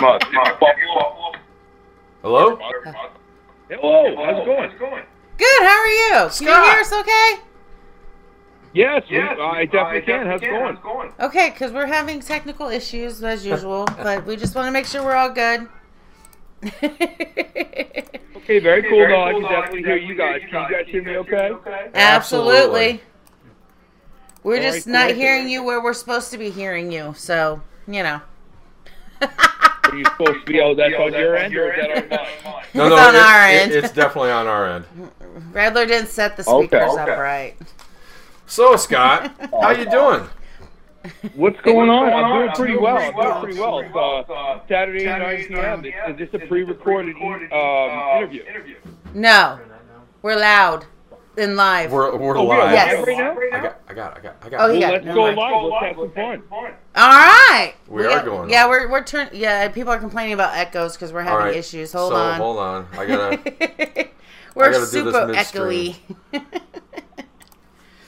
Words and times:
Hello? 0.00 0.18
Hello, 2.22 4.16
how's 4.16 4.38
it 4.38 4.78
going? 4.78 5.04
Good. 5.36 5.62
How 5.62 5.78
are 5.78 5.86
you? 5.88 6.10
Can 6.10 6.24
you 6.24 6.30
Scott. 6.30 6.70
hear 6.70 6.80
us? 6.80 6.92
Okay. 6.92 7.36
Yes, 8.72 9.02
we- 9.10 9.18
I 9.18 9.66
definitely 9.66 10.00
can. 10.00 10.26
How's 10.26 10.40
it 10.40 10.82
going? 10.82 11.12
Okay, 11.20 11.50
because 11.50 11.72
we're 11.72 11.84
having 11.84 12.20
technical 12.20 12.68
issues 12.68 13.22
as 13.22 13.44
usual, 13.44 13.84
but 13.98 14.24
we 14.24 14.36
just 14.36 14.54
want 14.54 14.68
to 14.68 14.72
make 14.72 14.86
sure 14.86 15.04
we're 15.04 15.16
all 15.16 15.30
good. 15.30 15.68
Okay, 18.40 18.58
very 18.58 18.82
cool. 18.82 19.06
No, 19.06 19.22
I 19.22 19.32
can 19.32 19.42
definitely 19.42 19.82
hear 19.84 19.96
you 19.96 20.16
guys. 20.16 20.40
Can 20.50 20.68
you 20.68 20.76
guys 20.76 20.86
hear 20.88 21.04
me 21.04 21.16
okay? 21.18 21.52
Absolutely. 21.94 23.00
We're 24.42 24.60
just 24.60 24.88
right, 24.88 24.92
not 24.92 25.10
hearing 25.14 25.48
you 25.48 25.62
where 25.62 25.80
we're 25.80 25.92
supposed 25.94 26.32
to 26.32 26.38
be 26.38 26.50
hearing 26.50 26.90
you, 26.90 27.14
so 27.16 27.62
you 27.86 28.02
know. 28.02 28.22
Are 29.90 29.96
you 29.96 30.04
supposed 30.04 30.40
to 30.46 30.52
be, 30.52 30.60
oh, 30.60 30.74
that's 30.74 30.94
on 30.94 31.12
your 31.12 31.36
end 31.36 31.54
or 31.56 31.72
is 31.72 31.88
that 31.90 32.12
on 32.12 32.18
mine? 32.44 32.64
No, 32.74 32.86
It's 32.86 32.90
no, 32.90 32.96
on 32.96 33.14
it- 33.14 33.20
our 33.20 33.48
it- 33.50 33.84
it's 33.84 33.92
definitely 33.92 34.30
on 34.30 34.46
our 34.46 34.68
end. 34.76 34.84
Radler 35.52 35.86
didn't 35.86 36.08
set 36.08 36.36
the 36.36 36.48
Okay, 36.48 36.66
speakers 36.66 36.96
up 36.96 37.08
right. 37.08 37.56
So, 38.46 38.76
Scott, 38.76 39.32
how 39.60 39.70
you 39.70 39.88
doing? 39.90 40.24
What's 41.34 41.60
going 41.62 41.88
on? 41.88 42.12
I'm 42.12 42.38
doing 42.42 42.52
pretty 42.54 42.76
well. 42.76 42.96
I'm 42.98 43.14
doing 43.14 43.42
pretty 43.44 43.60
well. 43.60 43.78
It's 43.80 44.30
uh, 44.30 44.60
Saturday 44.68 45.04
night 45.06 45.50
9 45.50 45.82
p.m. 45.82 46.14
Is 46.14 46.20
is 46.20 46.30
this 46.30 46.42
a 46.42 46.46
pre-recorded 46.46 47.16
um, 47.16 48.22
interview? 48.22 48.44
No, 49.14 49.58
we're 50.22 50.36
loud 50.38 50.84
and 51.38 51.56
live. 51.56 51.92
We're, 51.92 52.16
we're 52.16 52.36
Oh, 52.36 52.44
live. 52.44 52.72
Yes. 52.72 53.06
right 53.06 53.16
now? 53.16 53.30
I 53.32 53.60
got, 53.62 53.80
I 53.88 53.94
got, 53.94 54.16
I 54.16 54.20
got, 54.20 54.36
I 54.42 54.48
got. 54.48 54.60
Oh, 54.60 54.66
Well, 54.68 54.74
yeah. 54.74 54.90
let's 54.90 55.04
never 55.04 55.14
go 55.16 55.34
mind. 55.34 55.36
live. 55.66 55.96
Let's 55.98 56.16
have 56.16 56.34
some 56.40 56.42
fun. 56.48 56.72
All 56.96 57.08
right. 57.08 57.74
We 57.88 58.02
got- 58.02 58.22
are 58.22 58.24
going 58.24 58.50
Yeah, 58.50 58.64
on. 58.64 58.70
we're 58.70 58.88
we're 58.90 59.04
turn. 59.04 59.28
Yeah, 59.32 59.68
people 59.68 59.92
are 59.92 59.98
complaining 59.98 60.32
about 60.34 60.56
echoes 60.56 60.94
because 60.96 61.12
we're 61.12 61.22
having 61.22 61.46
right. 61.46 61.56
issues. 61.56 61.92
Hold 61.92 62.12
so, 62.12 62.16
on. 62.16 62.36
hold 62.40 62.58
on. 62.58 62.88
I 62.92 63.06
gotta. 63.06 63.38
we're 64.54 64.70
gotta 64.72 64.80
do 64.80 64.86
super 64.86 65.26
this 65.26 65.36
echoey. 65.36 65.96
midstream. 66.32 66.46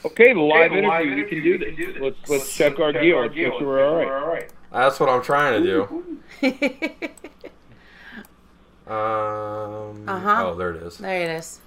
Okay, 0.05 0.33
the 0.33 0.39
live 0.41 0.73
interview. 0.73 1.15
We 1.15 1.23
can 1.23 1.43
do 1.43 1.57
this. 1.57 1.97
Let's 2.01 2.29
let's 2.29 2.53
check 2.55 2.77
our 2.79 2.91
gear. 2.91 3.21
Let's 3.21 3.35
make 3.35 3.53
sure 3.53 3.65
we're 3.67 3.85
all 3.85 4.27
right. 4.27 4.49
That's 4.71 4.99
what 4.99 5.07
I'm 5.09 5.21
trying 5.23 5.63
to 5.63 5.67
do. 5.69 6.19
Um. 8.85 10.03
Uh-huh. 10.09 10.43
Oh, 10.47 10.55
there 10.55 10.71
it 10.71 10.83
is. 10.83 10.97
there 10.97 11.21
it 11.21 11.37
is. 11.37 11.61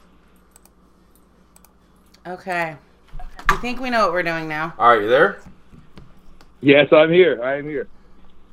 Okay. 2.26 2.76
You 3.50 3.58
think 3.58 3.80
we 3.80 3.90
know 3.90 4.02
what 4.02 4.12
we're 4.12 4.22
doing 4.22 4.48
now? 4.48 4.74
All 4.78 4.88
right, 4.88 5.02
you 5.02 5.08
there? 5.08 5.40
Yes, 6.60 6.92
I'm 6.92 7.12
here. 7.12 7.42
I 7.42 7.58
am 7.58 7.68
here. 7.68 7.88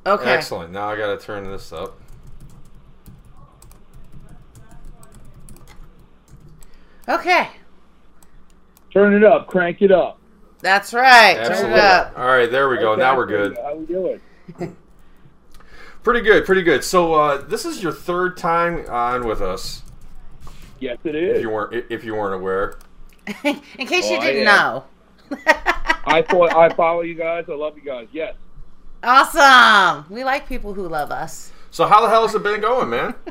Okay. 0.06 0.30
Excellent. 0.30 0.72
Now 0.72 0.90
I 0.90 0.98
gotta 0.98 1.18
turn 1.18 1.46
this 1.46 1.72
up. 1.74 2.00
Okay. 7.08 7.50
Turn 8.92 9.14
it 9.14 9.24
up. 9.24 9.48
Crank 9.48 9.82
it 9.82 9.92
up. 9.92 10.20
That's 10.60 10.94
right. 10.94 11.36
Turn 11.46 11.72
it 11.72 11.80
up. 11.80 12.18
All 12.18 12.28
right, 12.28 12.50
there 12.50 12.70
we 12.70 12.78
go. 12.78 12.96
Now 12.96 13.18
we're 13.18 13.26
good. 13.26 13.58
How 13.58 13.76
we 13.76 13.86
doing? 13.86 14.22
Pretty 16.04 16.20
good, 16.20 16.46
pretty 16.46 16.64
good. 16.64 16.84
So 16.84 17.14
uh, 17.14 17.38
this 17.42 17.64
is 17.64 17.82
your 17.82 17.94
third 17.94 18.36
time 18.36 18.86
on 18.90 19.26
with 19.26 19.42
us. 19.42 19.84
Yes, 20.82 20.98
it 21.06 21.16
is. 21.16 21.38
If 21.38 21.42
you 21.42 21.50
weren't, 21.50 21.86
if 21.90 22.04
you 22.04 22.14
weren't 22.14 22.36
aware. 22.36 22.78
In 23.44 23.88
case 23.88 24.10
you 24.10 24.18
Oh, 24.18 24.22
didn't 24.22 24.46
know. 24.46 24.84
I 26.06 26.22
thought 26.30 26.56
I 26.56 26.70
follow 26.76 27.02
you 27.02 27.16
guys. 27.16 27.46
I 27.50 27.54
love 27.54 27.76
you 27.78 27.84
guys. 27.84 28.08
Yes. 28.12 28.36
awesome. 29.04 30.06
We 30.10 30.24
like 30.24 30.48
people 30.48 30.74
who 30.74 30.88
love 30.88 31.12
us. 31.12 31.52
So 31.72 31.86
how 31.88 32.02
the 32.02 32.10
hell 32.10 32.24
has 32.24 32.36
it 32.36 32.44
been 32.44 32.62
going, 32.62 32.90
man? 32.90 33.16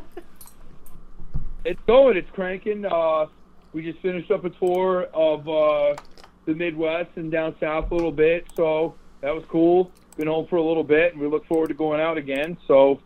It's 1.64 1.80
going. 1.86 2.16
It's 2.16 2.28
cranking. 2.32 2.84
Uh, 2.84 3.26
we 3.72 3.82
just 3.82 4.00
finished 4.00 4.32
up 4.32 4.44
a 4.44 4.50
tour 4.50 5.04
of 5.14 5.48
uh, 5.48 5.94
the 6.44 6.54
Midwest 6.54 7.10
and 7.14 7.30
down 7.30 7.54
south 7.60 7.92
a 7.92 7.94
little 7.94 8.10
bit, 8.10 8.46
so 8.56 8.96
that 9.20 9.32
was 9.32 9.44
cool. 9.48 9.92
Been 10.16 10.26
home 10.26 10.48
for 10.48 10.56
a 10.56 10.62
little 10.62 10.82
bit, 10.82 11.12
and 11.12 11.22
we 11.22 11.28
look 11.28 11.46
forward 11.46 11.68
to 11.68 11.74
going 11.74 12.00
out 12.00 12.18
again. 12.18 12.56
So 12.66 13.00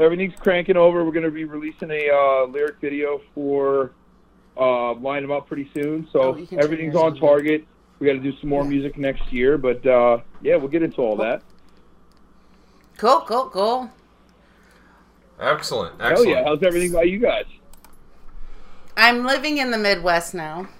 everything's 0.00 0.34
cranking 0.40 0.78
over. 0.78 1.04
We're 1.04 1.12
going 1.12 1.26
to 1.26 1.30
be 1.30 1.44
releasing 1.44 1.90
a 1.90 2.08
uh, 2.10 2.46
lyric 2.46 2.76
video 2.80 3.20
for 3.34 3.92
uh, 4.58 4.94
them 4.94 5.30
Up 5.30 5.46
pretty 5.46 5.70
soon. 5.74 6.08
So 6.12 6.20
Oh, 6.20 6.36
you 6.36 6.46
can 6.46 6.58
turn 6.58 6.64
everything's 6.64 6.94
on 6.94 7.12
on. 7.12 7.16
target. 7.18 7.66
We 7.98 8.06
got 8.06 8.12
to 8.14 8.20
do 8.20 8.32
some 8.40 8.48
more 8.50 8.64
Yeah. 8.64 8.70
music 8.70 8.96
next 8.98 9.32
year, 9.32 9.58
but 9.58 9.84
uh, 9.86 10.18
yeah, 10.42 10.56
we'll 10.56 10.68
get 10.68 10.82
into 10.82 11.00
all 11.00 11.16
that. 11.16 11.42
Cool, 12.96 13.20
cool, 13.26 13.48
cool. 13.50 13.90
Excellent, 15.40 16.00
Hell 16.00 16.10
excellent. 16.12 16.30
yeah! 16.30 16.44
How's 16.44 16.62
everything 16.64 16.92
by 16.92 17.04
you 17.04 17.18
guys? 17.20 17.44
I'm 18.96 19.24
living 19.24 19.58
in 19.58 19.70
the 19.70 19.78
Midwest 19.78 20.34
now. 20.34 20.68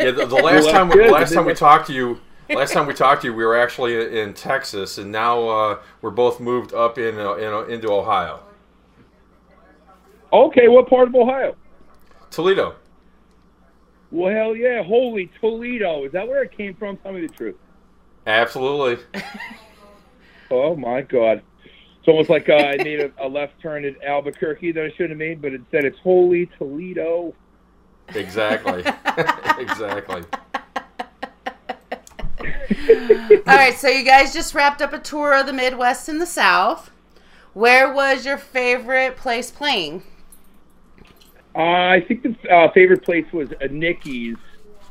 Yeah, 0.00 0.10
the, 0.10 0.24
the 0.26 0.34
last 0.36 0.62
that's 0.64 0.72
time, 0.72 0.88
good. 0.88 1.10
last 1.12 1.34
time 1.34 1.44
we 1.44 1.52
talked 1.54 1.86
to 1.88 1.92
you, 1.92 2.18
last 2.48 2.72
time 2.72 2.86
we 2.86 2.94
talked 2.94 3.20
to 3.22 3.28
you, 3.28 3.34
we 3.34 3.44
were 3.44 3.56
actually 3.56 3.94
in, 3.94 4.28
in 4.28 4.34
Texas, 4.34 4.96
and 4.96 5.12
now 5.12 5.46
uh, 5.48 5.78
we're 6.00 6.10
both 6.10 6.40
moved 6.40 6.72
up 6.72 6.96
in, 6.98 7.18
uh, 7.18 7.34
in 7.34 7.52
uh, 7.52 7.60
into 7.66 7.92
Ohio, 7.92 8.40
Okay, 10.32 10.66
what 10.68 10.88
part 10.88 11.08
of 11.08 11.14
Ohio? 11.14 11.54
Toledo. 12.36 12.74
Well, 14.10 14.32
hell 14.32 14.54
yeah! 14.54 14.82
Holy 14.82 15.30
Toledo! 15.40 16.04
Is 16.04 16.12
that 16.12 16.28
where 16.28 16.42
it 16.42 16.56
came 16.56 16.74
from? 16.74 16.98
Tell 16.98 17.12
me 17.12 17.22
the 17.22 17.32
truth. 17.32 17.56
Absolutely. 18.26 19.04
Oh 20.48 20.76
my 20.76 21.02
god! 21.02 21.42
It's 21.98 22.06
almost 22.06 22.30
like 22.30 22.48
uh, 22.48 22.54
I 22.54 22.76
made 22.84 23.00
a, 23.00 23.10
a 23.20 23.26
left 23.26 23.60
turn 23.60 23.84
at 23.84 24.00
Albuquerque 24.00 24.70
that 24.70 24.84
I 24.84 24.92
should 24.96 25.10
have 25.10 25.18
made, 25.18 25.42
but 25.42 25.54
instead 25.54 25.84
it's 25.84 25.98
Holy 25.98 26.48
Toledo. 26.56 27.34
Exactly. 28.10 28.84
exactly. 29.58 30.22
All 33.48 33.56
right, 33.56 33.74
so 33.76 33.88
you 33.88 34.04
guys 34.04 34.32
just 34.32 34.54
wrapped 34.54 34.80
up 34.80 34.92
a 34.92 35.00
tour 35.00 35.34
of 35.34 35.46
the 35.46 35.52
Midwest 35.52 36.08
and 36.08 36.20
the 36.20 36.26
South. 36.26 36.92
Where 37.54 37.92
was 37.92 38.24
your 38.24 38.38
favorite 38.38 39.16
place 39.16 39.50
playing? 39.50 40.04
Uh, 41.56 41.60
I 41.60 42.04
think 42.06 42.22
the 42.22 42.52
uh, 42.52 42.70
favorite 42.72 43.02
place 43.02 43.24
was 43.32 43.50
uh, 43.52 43.68
Nicky's 43.70 44.36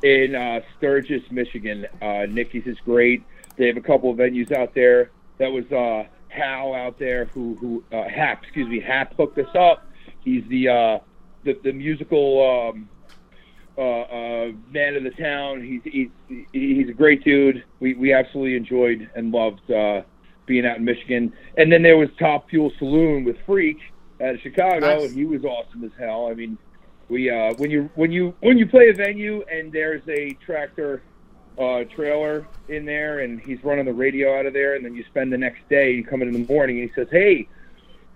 in 0.01 0.33
uh, 0.33 0.61
Sturgis, 0.77 1.21
Michigan. 1.29 1.85
Uh, 2.01 2.25
Nicky's 2.27 2.65
is 2.65 2.77
great. 2.83 3.23
They 3.55 3.67
have 3.67 3.77
a 3.77 3.81
couple 3.81 4.09
of 4.09 4.17
venues 4.17 4.51
out 4.51 4.73
there. 4.73 5.11
That 5.37 5.51
was 5.51 5.71
uh, 5.71 6.07
Hal 6.29 6.73
out 6.73 6.97
there 6.97 7.25
who 7.25 7.55
who 7.55 7.83
uh, 7.95 8.09
Hap, 8.09 8.43
excuse 8.43 8.67
me, 8.67 8.79
Hap 8.79 9.15
hooked 9.15 9.37
us 9.37 9.53
up. 9.55 9.87
He's 10.21 10.43
the 10.47 10.69
uh, 10.69 10.99
the, 11.43 11.53
the 11.63 11.71
musical 11.71 12.73
um, 12.73 12.89
uh, 13.77 13.81
uh, 13.81 14.51
man 14.71 14.95
of 14.95 15.03
the 15.03 15.11
town. 15.11 15.63
He's 15.63 15.81
he's 15.83 16.45
he's 16.51 16.89
a 16.89 16.93
great 16.93 17.23
dude. 17.23 17.63
We 17.79 17.93
we 17.93 18.11
absolutely 18.11 18.55
enjoyed 18.55 19.07
and 19.15 19.31
loved 19.31 19.69
uh, 19.69 20.01
being 20.47 20.65
out 20.65 20.77
in 20.77 20.85
Michigan. 20.85 21.31
And 21.57 21.71
then 21.71 21.83
there 21.83 21.97
was 21.97 22.09
Top 22.17 22.49
Fuel 22.49 22.71
Saloon 22.79 23.23
with 23.23 23.37
Freak 23.45 23.77
out 24.21 24.35
of 24.35 24.41
Chicago, 24.41 24.79
Nice. 24.79 25.03
and 25.09 25.13
he 25.15 25.25
was 25.25 25.43
awesome 25.43 25.83
as 25.83 25.91
hell. 25.99 26.27
I 26.29 26.33
mean, 26.33 26.57
we 27.09 27.29
uh, 27.29 27.53
when 27.55 27.69
you 27.71 27.89
when 27.95 28.11
you 28.11 28.33
when 28.41 28.57
you 28.57 28.65
play 28.65 28.89
a 28.89 28.93
venue 28.93 29.43
and 29.51 29.71
there's 29.71 30.01
a 30.07 30.31
tractor 30.45 31.01
uh, 31.59 31.83
trailer 31.85 32.47
in 32.69 32.85
there, 32.85 33.19
and 33.19 33.39
he's 33.41 33.63
running 33.63 33.85
the 33.85 33.93
radio 33.93 34.37
out 34.39 34.45
of 34.45 34.53
there, 34.53 34.75
and 34.75 34.83
then 34.85 34.95
you 34.95 35.03
spend 35.05 35.31
the 35.31 35.37
next 35.37 35.67
day, 35.69 35.91
you 35.93 36.03
come 36.03 36.21
in 36.21 36.27
in 36.27 36.33
the 36.45 36.53
morning, 36.53 36.79
and 36.79 36.89
he 36.89 36.95
says, 36.95 37.07
"Hey." 37.11 37.47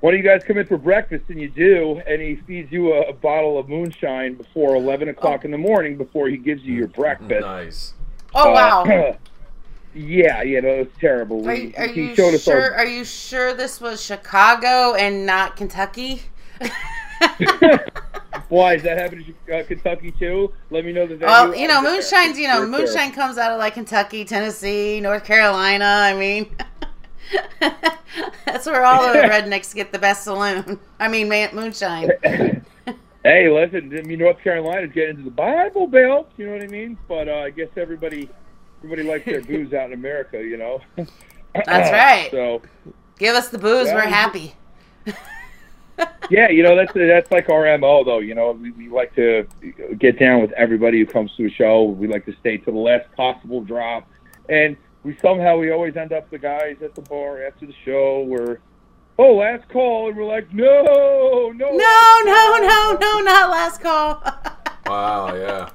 Why 0.02 0.12
don't 0.12 0.22
you 0.24 0.26
guys 0.26 0.46
come 0.46 0.58
in 0.58 0.66
for 0.66 0.78
breakfast? 0.78 1.26
And 1.28 1.42
you 1.42 1.50
do, 1.50 2.02
and 2.08 2.22
he 2.22 2.38
feeds 2.48 2.72
you 2.72 2.94
a, 2.94 3.10
a 3.10 3.12
bottle 3.14 3.60
of 3.60 3.68
moonshine 3.68 4.36
before 4.36 4.78
11 4.78 5.10
o'clock 5.10 5.44
in 5.44 5.52
the 5.52 5.58
morning 5.58 5.98
before 5.98 6.30
he 6.30 6.38
gives 6.38 6.64
you 6.64 6.74
your 6.74 6.88
breakfast. 6.88 7.42
Nice. 7.42 7.94
Oh 8.34 8.50
Uh, 8.50 8.54
wow. 8.86 9.18
yeah, 9.94 10.42
yeah, 10.44 10.60
no, 10.62 10.70
it 10.70 10.80
was 10.80 10.88
terrible. 11.00 11.48
Are, 11.48 11.54
We- 11.54 11.62
you- 11.62 11.74
are 11.78 11.88
you 11.88 12.38
sure? 12.38 12.74
Are 12.76 12.86
you 12.86 13.04
sure 13.04 13.54
this 13.54 13.80
was 13.82 14.04
Chicago 14.04 14.94
and 14.96 15.26
not 15.26 15.56
Kentucky? 15.56 16.22
Why 18.50 18.74
is 18.76 18.84
that 18.84 18.98
happening 18.98 19.36
to 19.48 19.60
uh, 19.60 19.64
Kentucky 19.64 20.12
too? 20.12 20.52
Let 20.72 20.86
me 20.86 20.92
know 20.92 21.02
the 21.06 21.16
venue. 21.16 21.26
well, 21.28 21.56
you 21.56 21.68
know, 21.68 21.76
I'll 21.78 21.82
get 21.84 21.90
there. 21.90 21.94
moonshine's 22.02 22.40
you 22.40 22.48
know, 22.48 22.66
moonshine 22.66 23.12
comes 23.12 23.38
out 23.38 23.52
of 23.52 23.60
like 23.60 23.76
Kentucky, 23.76 24.26
Tennessee, 24.26 25.00
North 25.00 25.24
Carolina. 25.24 25.86
I 25.86 26.16
mean, 26.16 26.56
that's 27.60 28.66
where 28.66 28.84
all 28.84 29.14
the 29.14 29.20
rednecks 29.20 29.74
get 29.76 29.92
the 29.92 30.00
best 30.00 30.24
saloon. 30.24 30.80
I 31.00 31.08
mean, 31.08 31.30
man, 31.30 31.54
moonshine. 31.54 32.10
Hey, 33.24 33.50
listen, 33.50 33.96
I 33.96 34.02
mean, 34.02 34.20
North 34.20 34.40
Carolina's 34.44 34.92
getting 34.94 35.12
into 35.12 35.24
the 35.24 35.32
Bible 35.32 35.86
Belt. 35.88 36.32
You 36.38 36.48
know 36.48 36.54
what 36.54 36.64
I 36.64 36.68
mean? 36.68 36.98
But 37.08 37.28
uh, 37.28 37.34
I 37.40 37.50
guess 37.52 37.68
everybody, 37.76 38.30
everybody 38.84 39.04
likes 39.04 39.26
their 39.26 39.42
booze 39.44 39.74
out 39.74 39.88
in 39.88 39.94
America. 39.94 40.44
You 40.44 40.58
know. 40.58 40.82
That's 40.96 41.10
right. 41.92 42.30
So 42.32 42.62
Give 43.20 43.36
us 43.36 43.50
the 43.50 43.58
booze. 43.58 43.88
Yeah, 43.88 43.96
we're 43.96 44.02
happy. 44.02 44.56
yeah, 46.30 46.50
you 46.50 46.64
know 46.64 46.76
that's 46.76 46.94
that's 46.94 47.32
like 47.32 47.50
our 47.50 47.78
mo 47.78 48.04
though. 48.06 48.20
You 48.20 48.34
know, 48.34 48.52
we, 48.52 48.72
we 48.72 48.90
like 48.90 49.14
to 49.16 49.46
get 50.00 50.18
down 50.18 50.42
with 50.42 50.52
everybody 50.54 51.00
who 51.00 51.06
comes 51.06 51.36
to 51.36 51.46
a 51.46 51.50
show. 51.50 51.84
We 51.84 52.08
like 52.08 52.26
to 52.26 52.36
stay 52.40 52.58
to 52.58 52.72
the 52.72 52.78
last 52.78 53.12
possible 53.18 53.62
drop, 53.62 54.08
and 54.48 54.78
we 55.04 55.18
somehow 55.22 55.58
we 55.58 55.72
always 55.72 55.98
end 55.98 56.14
up 56.14 56.30
the 56.30 56.38
guys 56.38 56.78
at 56.82 56.96
the 56.96 57.02
bar 57.02 57.44
after 57.44 57.66
the 57.66 57.76
show. 57.84 58.24
We're 58.24 58.60
oh, 59.20 59.36
last 59.36 59.68
call, 59.68 60.08
and 60.08 60.18
we're 60.18 60.26
like, 60.26 60.54
no, 60.54 61.52
no, 61.54 61.72
No, 61.72 62.22
no, 62.24 62.58
no, 62.62 62.98
no, 63.00 63.20
not 63.20 63.50
last 63.50 63.82
call. 63.82 64.24
Wow, 64.90 65.36
yeah. 65.36 65.70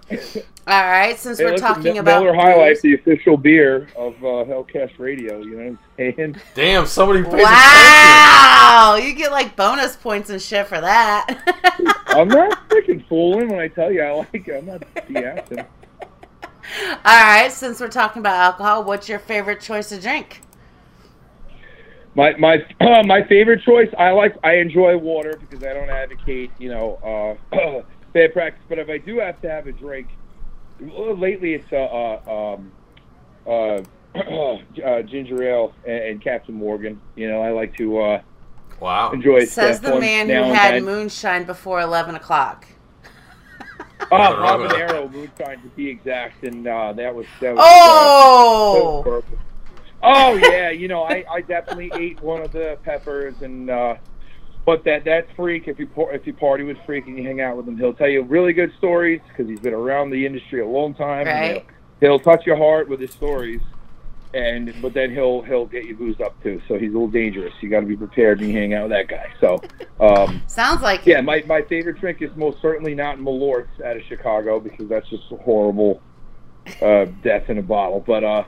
All 0.67 0.83
right, 0.91 1.17
since 1.17 1.39
Hey, 1.39 1.45
we're 1.45 1.53
listen, 1.53 1.67
talking 1.69 1.93
Mi- 1.93 1.99
about 1.99 2.23
Miller 2.25 2.35
High 2.35 2.57
Life, 2.57 2.81
the 2.83 2.95
official 2.95 3.37
beer 3.37 3.89
of 3.95 4.15
uh, 4.17 4.43
Hellcast 4.45 4.99
Radio. 4.99 5.39
You 5.39 5.51
know 5.51 5.57
what 5.57 6.05
I'm 6.07 6.15
saying? 6.17 6.37
Damn, 6.55 6.87
somebody 6.87 7.23
pays 7.23 7.45
Wow, 7.45 8.99
you 9.01 9.15
get 9.15 9.31
like 9.31 9.55
bonus 9.55 9.95
points 9.95 10.31
and 10.31 10.43
shit 10.43 10.67
for 10.67 10.81
that. 10.81 11.27
I'm 12.09 12.27
not 12.27 12.69
freaking 12.69 13.07
fooling 13.07 13.51
when 13.51 13.61
I 13.61 13.69
tell 13.69 13.93
you 13.93 14.03
I 14.03 14.11
like 14.11 14.49
it. 14.49 14.57
I'm 14.57 14.67
not 14.67 14.81
BSing. 15.07 15.65
All 17.05 17.25
right, 17.25 17.53
since 17.53 17.79
we're 17.81 17.89
talking 17.89 18.19
about 18.19 18.35
alcohol, 18.37 18.83
what's 18.83 19.09
your 19.09 19.21
favorite 19.21 19.61
choice 19.61 19.93
of 19.93 20.03
drink? 20.03 20.41
My 22.17 22.35
my 22.37 22.65
my 23.05 23.23
favorite 23.29 23.63
choice. 23.63 23.89
I 23.99 24.11
like. 24.11 24.35
I 24.43 24.55
enjoy 24.57 24.97
water 24.97 25.37
because 25.39 25.65
I 25.65 25.73
don't 25.73 25.91
advocate. 25.91 26.51
You 26.59 26.71
know, 26.71 27.39
uh, 27.53 27.83
bad 28.15 28.33
practice. 28.33 28.65
But 28.69 28.79
if 28.79 28.89
I 28.89 28.99
do 28.99 29.19
have 29.19 29.41
to 29.43 29.51
have 29.51 29.67
a 29.67 29.73
drink, 29.73 30.09
lately 30.81 31.55
it's 31.55 31.73
uh, 31.73 31.77
uh 31.77 32.55
um 32.57 32.73
uh, 33.47 33.83
uh 34.85 35.03
ginger 35.03 35.43
ale 35.45 35.75
and, 35.87 36.05
and 36.05 36.25
Captain 36.25 36.55
Morgan. 36.55 37.03
You 37.17 37.29
know, 37.31 37.43
I 37.43 37.51
like 37.53 37.75
to 37.77 38.01
uh 38.01 38.23
Wow. 38.81 39.13
enjoy. 39.13 39.41
Says 39.47 39.81
the 39.81 39.93
man 40.01 40.29
who 40.31 40.53
had 40.53 40.75
then. 40.75 40.85
moonshine 40.85 41.45
before 41.45 41.81
eleven 41.81 42.15
o'clock. 42.15 42.67
Oh, 44.11 44.17
habanero 44.19 45.11
moonshine 45.11 45.63
to 45.63 45.69
be 45.71 45.89
exact, 45.89 46.45
and 46.45 46.67
uh, 46.67 46.93
that 46.95 47.15
was 47.15 47.27
that 47.41 47.55
was. 47.57 47.67
uh, 47.87 48.11
Oh, 48.73 49.03
Purple. 49.03 49.39
Oh 50.03 50.37
yeah, 50.37 50.71
you 50.71 50.89
know 50.89 51.03
I, 51.03 51.25
I 51.33 51.41
definitely 51.41 51.93
ate 51.95 52.21
one 52.21 52.43
of 52.43 52.53
the 52.53 52.79
peppers 52.85 53.41
and 53.43 53.71
uh 53.71 53.95
but 54.65 54.85
that 54.85 55.05
that 55.05 55.27
freak 55.37 55.69
if 55.69 55.79
you 55.79 55.89
if 56.13 56.27
you 56.27 56.33
party 56.33 56.65
with 56.65 56.77
freak 56.87 57.07
and 57.07 57.19
you 57.19 57.25
hang 57.25 57.41
out 57.41 57.57
with 57.57 57.69
him 57.69 57.77
he'll 57.77 57.95
tell 57.95 58.09
you 58.09 58.23
really 58.23 58.53
good 58.53 58.73
stories 58.79 59.21
because 59.29 59.49
he's 59.49 59.61
been 59.61 59.75
around 59.75 60.11
the 60.11 60.25
industry 60.27 60.61
a 60.61 60.67
long 60.67 60.95
time. 60.95 61.27
and 61.27 61.41
Right. 61.41 61.67
He'll, 62.01 62.19
he'll 62.19 62.21
touch 62.21 62.47
your 62.47 62.57
heart 62.57 62.89
with 62.89 63.01
his 63.01 63.11
stories, 63.11 63.61
and 64.33 64.75
but 64.81 64.95
then 64.95 65.11
he'll 65.13 65.43
he'll 65.43 65.67
get 65.67 65.85
you 65.85 65.95
boozed 65.95 66.21
up 66.21 66.41
too. 66.43 66.61
So 66.69 66.79
he's 66.79 66.91
a 66.91 66.93
little 66.93 67.09
dangerous. 67.09 67.53
You 67.61 67.69
got 67.69 67.81
to 67.81 67.87
be 67.87 67.97
prepared 67.97 68.41
when 68.41 68.51
you 68.51 68.57
hang 68.57 68.75
out 68.75 68.89
with 68.89 68.93
that 68.93 69.09
guy. 69.09 69.33
So 69.41 69.61
um 70.01 70.43
sounds 70.47 70.83
like 70.83 71.07
yeah, 71.07 71.21
my, 71.21 71.43
my 71.47 71.63
favorite 71.63 72.01
drink 72.01 72.23
is 72.23 72.31
most 72.37 72.61
certainly 72.61 72.95
not 72.95 73.19
Malort's 73.21 73.81
out 73.85 73.97
of 73.97 74.03
Chicago 74.05 74.61
because 74.61 74.89
that's 74.89 75.09
just 75.09 75.25
a 75.31 75.37
horrible 75.37 76.01
uh, 76.81 77.07
death 77.23 77.51
in 77.51 77.59
a 77.59 77.63
bottle. 77.63 78.01
But 78.01 78.25
uh, 78.25 78.45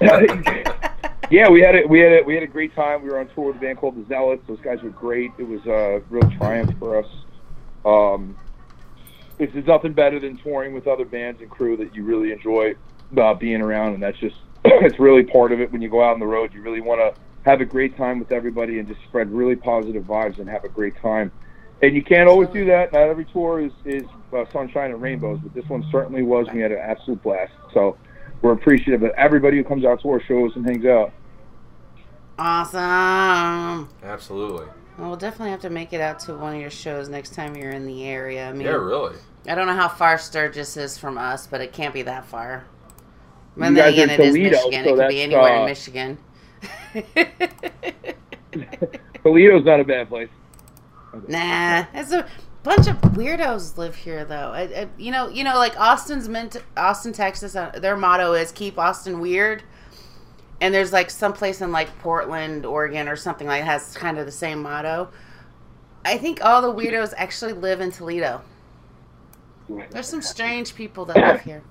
yeah, 1.30 1.48
we 1.48 1.60
had 1.60 1.74
it. 1.76 1.88
We 1.88 2.00
had 2.00 2.12
it. 2.12 2.26
We 2.26 2.34
had 2.34 2.42
a 2.42 2.48
great 2.48 2.74
time. 2.74 3.02
We 3.02 3.10
were 3.10 3.20
on 3.20 3.28
tour 3.28 3.46
with 3.48 3.56
a 3.56 3.60
band 3.60 3.78
called 3.78 3.96
the 3.96 4.06
Zealots. 4.08 4.42
Those 4.48 4.60
guys 4.60 4.82
were 4.82 4.90
great. 4.90 5.30
It 5.38 5.44
was 5.44 5.64
a 5.66 6.02
real 6.10 6.28
triumph 6.32 6.76
for 6.78 6.98
us. 6.98 7.06
Um, 7.84 8.36
it's 9.38 9.52
there's 9.54 9.66
nothing 9.66 9.92
better 9.92 10.18
than 10.18 10.36
touring 10.38 10.74
with 10.74 10.86
other 10.86 11.04
bands 11.04 11.40
and 11.40 11.48
crew 11.48 11.76
that 11.78 11.94
you 11.94 12.04
really 12.04 12.32
enjoy 12.32 12.74
uh, 13.16 13.34
being 13.34 13.62
around, 13.62 13.94
and 13.94 14.02
that's 14.02 14.18
just 14.18 14.36
it's 14.64 14.98
really 14.98 15.22
part 15.22 15.52
of 15.52 15.60
it. 15.60 15.70
When 15.70 15.80
you 15.80 15.88
go 15.88 16.02
out 16.02 16.14
on 16.14 16.20
the 16.20 16.26
road, 16.26 16.52
you 16.52 16.62
really 16.62 16.80
want 16.80 17.00
to 17.00 17.20
have 17.44 17.60
a 17.60 17.64
great 17.64 17.96
time 17.96 18.18
with 18.18 18.32
everybody 18.32 18.78
and 18.78 18.88
just 18.88 19.00
spread 19.04 19.30
really 19.30 19.56
positive 19.56 20.04
vibes 20.04 20.38
and 20.38 20.48
have 20.48 20.64
a 20.64 20.68
great 20.68 20.96
time. 21.00 21.32
And 21.82 21.94
you 21.94 22.02
can't 22.02 22.28
always 22.28 22.50
do 22.50 22.66
that. 22.66 22.92
Not 22.92 23.08
every 23.08 23.24
tour 23.26 23.60
is 23.60 23.72
is 23.84 24.02
uh, 24.32 24.44
sunshine 24.52 24.90
and 24.90 25.00
rainbows, 25.00 25.38
but 25.42 25.54
this 25.54 25.68
one 25.68 25.86
certainly 25.92 26.22
was. 26.22 26.48
We 26.52 26.60
had 26.60 26.72
an 26.72 26.78
absolute 26.78 27.22
blast. 27.22 27.52
So 27.72 27.96
we're 28.42 28.52
appreciative 28.52 29.02
of 29.02 29.10
everybody 29.16 29.56
who 29.56 29.64
comes 29.64 29.84
out 29.84 30.02
to 30.02 30.10
our 30.10 30.20
shows 30.20 30.52
and 30.56 30.66
hangs 30.66 30.84
out. 30.84 31.12
Awesome. 32.40 33.88
Absolutely. 34.02 34.66
Well, 34.98 35.08
we'll 35.08 35.16
definitely 35.16 35.50
have 35.50 35.60
to 35.60 35.70
make 35.70 35.92
it 35.92 36.00
out 36.00 36.18
to 36.20 36.34
one 36.34 36.54
of 36.54 36.60
your 36.60 36.70
shows 36.70 37.08
next 37.08 37.34
time 37.34 37.56
you're 37.56 37.70
in 37.70 37.86
the 37.86 38.04
area. 38.04 38.48
I 38.48 38.52
mean, 38.52 38.62
Yeah, 38.66 38.72
really. 38.72 39.16
I 39.46 39.54
don't 39.54 39.66
know 39.66 39.74
how 39.74 39.88
far 39.88 40.18
Sturgis 40.18 40.76
is 40.76 40.98
from 40.98 41.16
us, 41.16 41.46
but 41.46 41.60
it 41.60 41.72
can't 41.72 41.94
be 41.94 42.02
that 42.02 42.26
far. 42.26 42.64
You 43.56 43.62
guys 43.62 43.74
then 43.74 43.84
are 43.84 43.88
again, 43.88 44.10
it 44.10 44.20
is 44.20 44.34
Toledo, 44.34 44.50
Michigan. 44.50 44.84
so 44.84 44.90
it 44.90 44.96
could 44.96 45.08
be 45.08 45.14
that's, 45.14 45.14
anywhere 45.14 45.54
in 45.54 45.62
uh, 45.62 45.66
Michigan. 45.66 46.18
Toledo's 49.22 49.64
not 49.64 49.80
a 49.80 49.84
bad 49.84 50.08
place. 50.08 50.28
nah, 51.28 51.84
it's 51.94 52.12
a 52.12 52.26
bunch 52.62 52.86
of 52.86 52.96
weirdos 52.96 53.76
live 53.76 53.96
here, 53.96 54.24
though. 54.24 54.52
I, 54.52 54.62
I, 54.62 54.88
you 54.98 55.10
know, 55.10 55.28
you 55.28 55.44
know, 55.44 55.56
like 55.56 55.78
Austin's 55.78 56.28
meant 56.28 56.56
Austin, 56.76 57.12
Texas. 57.12 57.56
Uh, 57.56 57.70
their 57.70 57.96
motto 57.96 58.34
is 58.34 58.52
"Keep 58.52 58.78
Austin 58.78 59.20
Weird." 59.20 59.62
And 60.60 60.74
there's 60.74 60.92
like 60.92 61.10
some 61.10 61.32
place 61.32 61.60
in 61.60 61.72
like 61.72 61.96
Portland, 62.00 62.66
Oregon, 62.66 63.08
or 63.08 63.16
something 63.16 63.46
like 63.46 63.64
has 63.64 63.96
kind 63.96 64.18
of 64.18 64.26
the 64.26 64.32
same 64.32 64.62
motto. 64.62 65.10
I 66.04 66.18
think 66.18 66.44
all 66.44 66.62
the 66.62 66.72
weirdos 66.72 67.14
actually 67.16 67.52
live 67.52 67.80
in 67.80 67.90
Toledo. 67.90 68.42
There's 69.90 70.08
some 70.08 70.22
strange 70.22 70.74
people 70.74 71.04
that 71.06 71.16
live 71.16 71.40
here. 71.42 71.62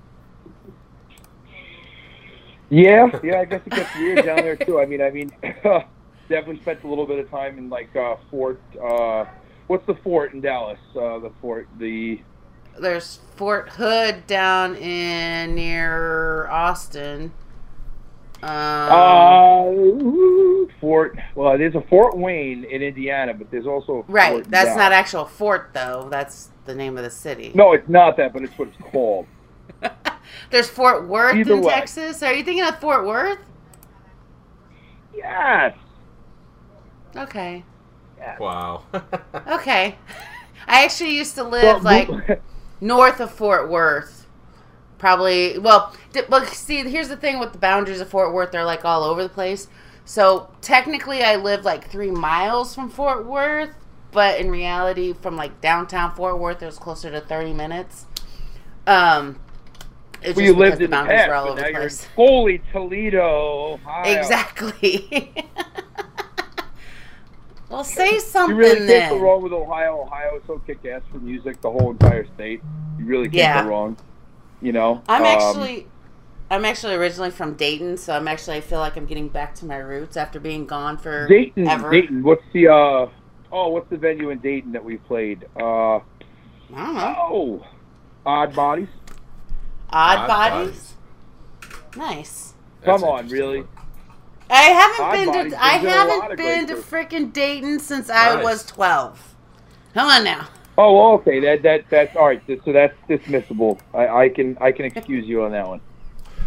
Yeah, 2.70 3.10
yeah, 3.24 3.40
I 3.40 3.44
guess 3.44 3.62
it 3.66 3.70
gets 3.70 3.94
weird 3.96 4.24
down 4.24 4.36
there 4.36 4.56
too. 4.56 4.80
I 4.80 4.86
mean, 4.86 5.02
I 5.02 5.10
mean, 5.10 5.32
definitely 5.42 6.60
spent 6.62 6.84
a 6.84 6.88
little 6.88 7.06
bit 7.06 7.18
of 7.18 7.28
time 7.28 7.58
in 7.58 7.68
like 7.68 7.94
uh, 7.96 8.14
Fort. 8.30 8.60
Uh, 8.80 9.24
what's 9.66 9.84
the 9.86 9.96
fort 9.96 10.32
in 10.32 10.40
Dallas? 10.40 10.78
Uh, 10.94 11.18
the 11.18 11.32
fort, 11.40 11.68
the 11.78 12.20
There's 12.80 13.18
Fort 13.34 13.70
Hood 13.70 14.26
down 14.28 14.76
in 14.76 15.56
near 15.56 16.48
Austin. 16.48 17.32
Um, 18.42 18.48
uh, 20.68 20.72
fort. 20.80 21.18
Well, 21.34 21.58
there's 21.58 21.74
a 21.74 21.82
Fort 21.82 22.16
Wayne 22.16 22.64
in 22.64 22.82
Indiana, 22.82 23.34
but 23.34 23.50
there's 23.50 23.66
also 23.66 23.98
a 24.08 24.12
right. 24.12 24.32
Fort 24.32 24.44
in 24.46 24.50
That's 24.50 24.76
not 24.76 24.92
actual 24.92 25.26
fort 25.26 25.70
though. 25.74 26.08
That's 26.10 26.48
the 26.64 26.74
name 26.74 26.96
of 26.96 27.04
the 27.04 27.10
city. 27.10 27.52
No, 27.54 27.72
it's 27.72 27.88
not 27.88 28.16
that, 28.16 28.32
but 28.32 28.42
it's 28.42 28.56
what 28.58 28.68
it's 28.68 28.76
called. 28.90 29.26
There's 30.50 30.68
Fort 30.70 31.06
Worth 31.06 31.36
Either 31.36 31.54
in 31.54 31.62
way. 31.62 31.72
Texas. 31.72 32.22
Are 32.22 32.32
you 32.32 32.44
thinking 32.44 32.64
of 32.64 32.78
Fort 32.80 33.06
Worth? 33.06 33.38
Yes. 35.14 35.76
Okay. 37.16 37.64
Wow. 38.38 38.84
Okay. 39.46 39.96
I 40.68 40.84
actually 40.84 41.16
used 41.16 41.34
to 41.36 41.44
live 41.44 41.62
Well, 41.62 41.80
like 41.80 42.40
north 42.80 43.20
of 43.20 43.30
Fort 43.32 43.68
Worth. 43.68 44.19
Probably, 45.00 45.56
well, 45.56 45.96
well, 46.28 46.44
see, 46.44 46.86
here's 46.86 47.08
the 47.08 47.16
thing 47.16 47.40
with 47.40 47.52
the 47.52 47.58
boundaries 47.58 48.02
of 48.02 48.10
Fort 48.10 48.34
Worth, 48.34 48.52
they're 48.52 48.66
like 48.66 48.84
all 48.84 49.02
over 49.02 49.22
the 49.22 49.30
place. 49.30 49.66
So 50.04 50.50
technically, 50.60 51.22
I 51.22 51.36
live 51.36 51.64
like 51.64 51.90
three 51.90 52.10
miles 52.10 52.74
from 52.74 52.90
Fort 52.90 53.24
Worth, 53.24 53.70
but 54.12 54.38
in 54.38 54.50
reality, 54.50 55.14
from 55.14 55.36
like 55.36 55.58
downtown 55.62 56.14
Fort 56.14 56.38
Worth, 56.38 56.62
it 56.62 56.66
was 56.66 56.78
closer 56.78 57.10
to 57.10 57.22
30 57.22 57.54
minutes. 57.54 58.04
Um, 58.86 59.40
it's 60.20 60.36
well, 60.36 60.44
you 60.44 60.52
lived 60.52 60.82
in 60.82 60.90
the 60.90 60.96
boundaries 60.96 61.20
past, 61.20 61.30
all 61.30 61.48
over 61.48 61.62
the 61.62 61.70
place. 61.70 62.04
holy 62.14 62.60
Toledo, 62.70 63.72
Ohio. 63.72 64.18
Exactly. 64.18 65.32
well, 67.70 67.84
say 67.84 68.18
something. 68.18 68.54
You 68.54 68.62
really 68.62 68.86
can't 68.86 69.14
go 69.14 69.18
wrong 69.18 69.42
with 69.42 69.54
Ohio. 69.54 70.02
Ohio 70.02 70.36
is 70.36 70.42
so 70.46 70.58
kick-ass 70.66 71.00
for 71.10 71.20
music, 71.20 71.58
the 71.62 71.70
whole 71.70 71.90
entire 71.90 72.26
state. 72.34 72.60
You 72.98 73.06
really 73.06 73.30
can't 73.30 73.34
Yeah. 73.34 73.62
go 73.62 73.70
wrong. 73.70 73.96
You 74.60 74.72
know, 74.72 75.02
I'm 75.08 75.24
Um, 75.24 75.26
actually 75.26 75.86
I'm 76.50 76.64
actually 76.64 76.94
originally 76.94 77.30
from 77.30 77.54
Dayton, 77.54 77.96
so 77.96 78.14
I'm 78.14 78.28
actually 78.28 78.56
I 78.56 78.60
feel 78.60 78.80
like 78.80 78.96
I'm 78.96 79.06
getting 79.06 79.28
back 79.28 79.54
to 79.56 79.66
my 79.66 79.76
roots 79.76 80.16
after 80.16 80.40
being 80.40 80.66
gone 80.66 80.98
for 80.98 81.26
Dayton. 81.28 81.66
ever. 81.66 81.90
Dayton. 81.90 82.22
What's 82.22 82.42
the 82.52 82.68
uh? 82.68 83.06
Oh, 83.52 83.68
what's 83.70 83.88
the 83.90 83.96
venue 83.96 84.30
in 84.30 84.38
Dayton 84.40 84.72
that 84.72 84.84
we 84.84 84.96
played? 84.98 85.44
Uh 85.56 86.00
I 86.72 86.84
don't 86.86 86.94
know. 86.94 87.16
oh, 87.30 87.66
Odd 88.26 88.54
Bodies. 88.54 88.88
Odd, 89.90 90.26
Odd 90.26 90.26
bodies. 90.26 90.94
Nice. 91.96 92.54
That's 92.80 93.02
Come 93.02 93.04
on, 93.04 93.28
really? 93.28 93.64
I 94.50 94.62
haven't 94.62 95.00
Odd 95.04 95.12
been 95.12 95.26
Bodies, 95.26 95.52
to 95.52 95.62
I 95.62 95.72
they 95.72 95.78
did 95.78 95.96
a 95.96 96.04
lot 96.04 96.30
haven't 96.30 96.36
been 96.36 96.66
to 96.68 96.74
groups. 96.74 96.88
freaking 96.90 97.32
Dayton 97.32 97.78
since 97.80 98.10
I 98.10 98.36
was 98.36 98.64
12. 98.64 99.34
Come 99.94 100.08
on 100.08 100.24
now. 100.24 100.48
Oh, 100.82 101.12
okay. 101.16 101.40
That 101.40 101.62
that 101.62 101.90
that's 101.90 102.16
all 102.16 102.28
right. 102.28 102.42
So 102.46 102.72
that's 102.72 102.94
dismissible. 103.08 103.78
I, 103.92 104.08
I 104.08 104.28
can 104.30 104.56
I 104.60 104.72
can 104.72 104.86
excuse 104.86 105.26
you 105.26 105.44
on 105.44 105.52
that 105.52 105.68
one. 105.68 105.80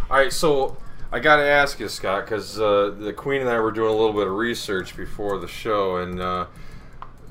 All 0.10 0.18
right, 0.18 0.34
so 0.34 0.76
I 1.12 1.20
got 1.20 1.38
to 1.38 1.44
ask 1.44 1.80
you, 1.80 1.88
Scott, 1.88 2.26
because 2.26 2.60
uh, 2.60 2.96
the 2.98 3.14
Queen 3.14 3.42
and 3.42 3.50
I 3.50 3.60
were 3.60 3.72
doing 3.72 3.90
a 3.90 3.96
little 3.96 4.14
bit 4.14 4.28
of 4.28 4.34
research 4.34 4.98
before 4.98 5.38
the 5.38 5.48
show, 5.48 5.98
and 5.98 6.20
uh, 6.20 6.48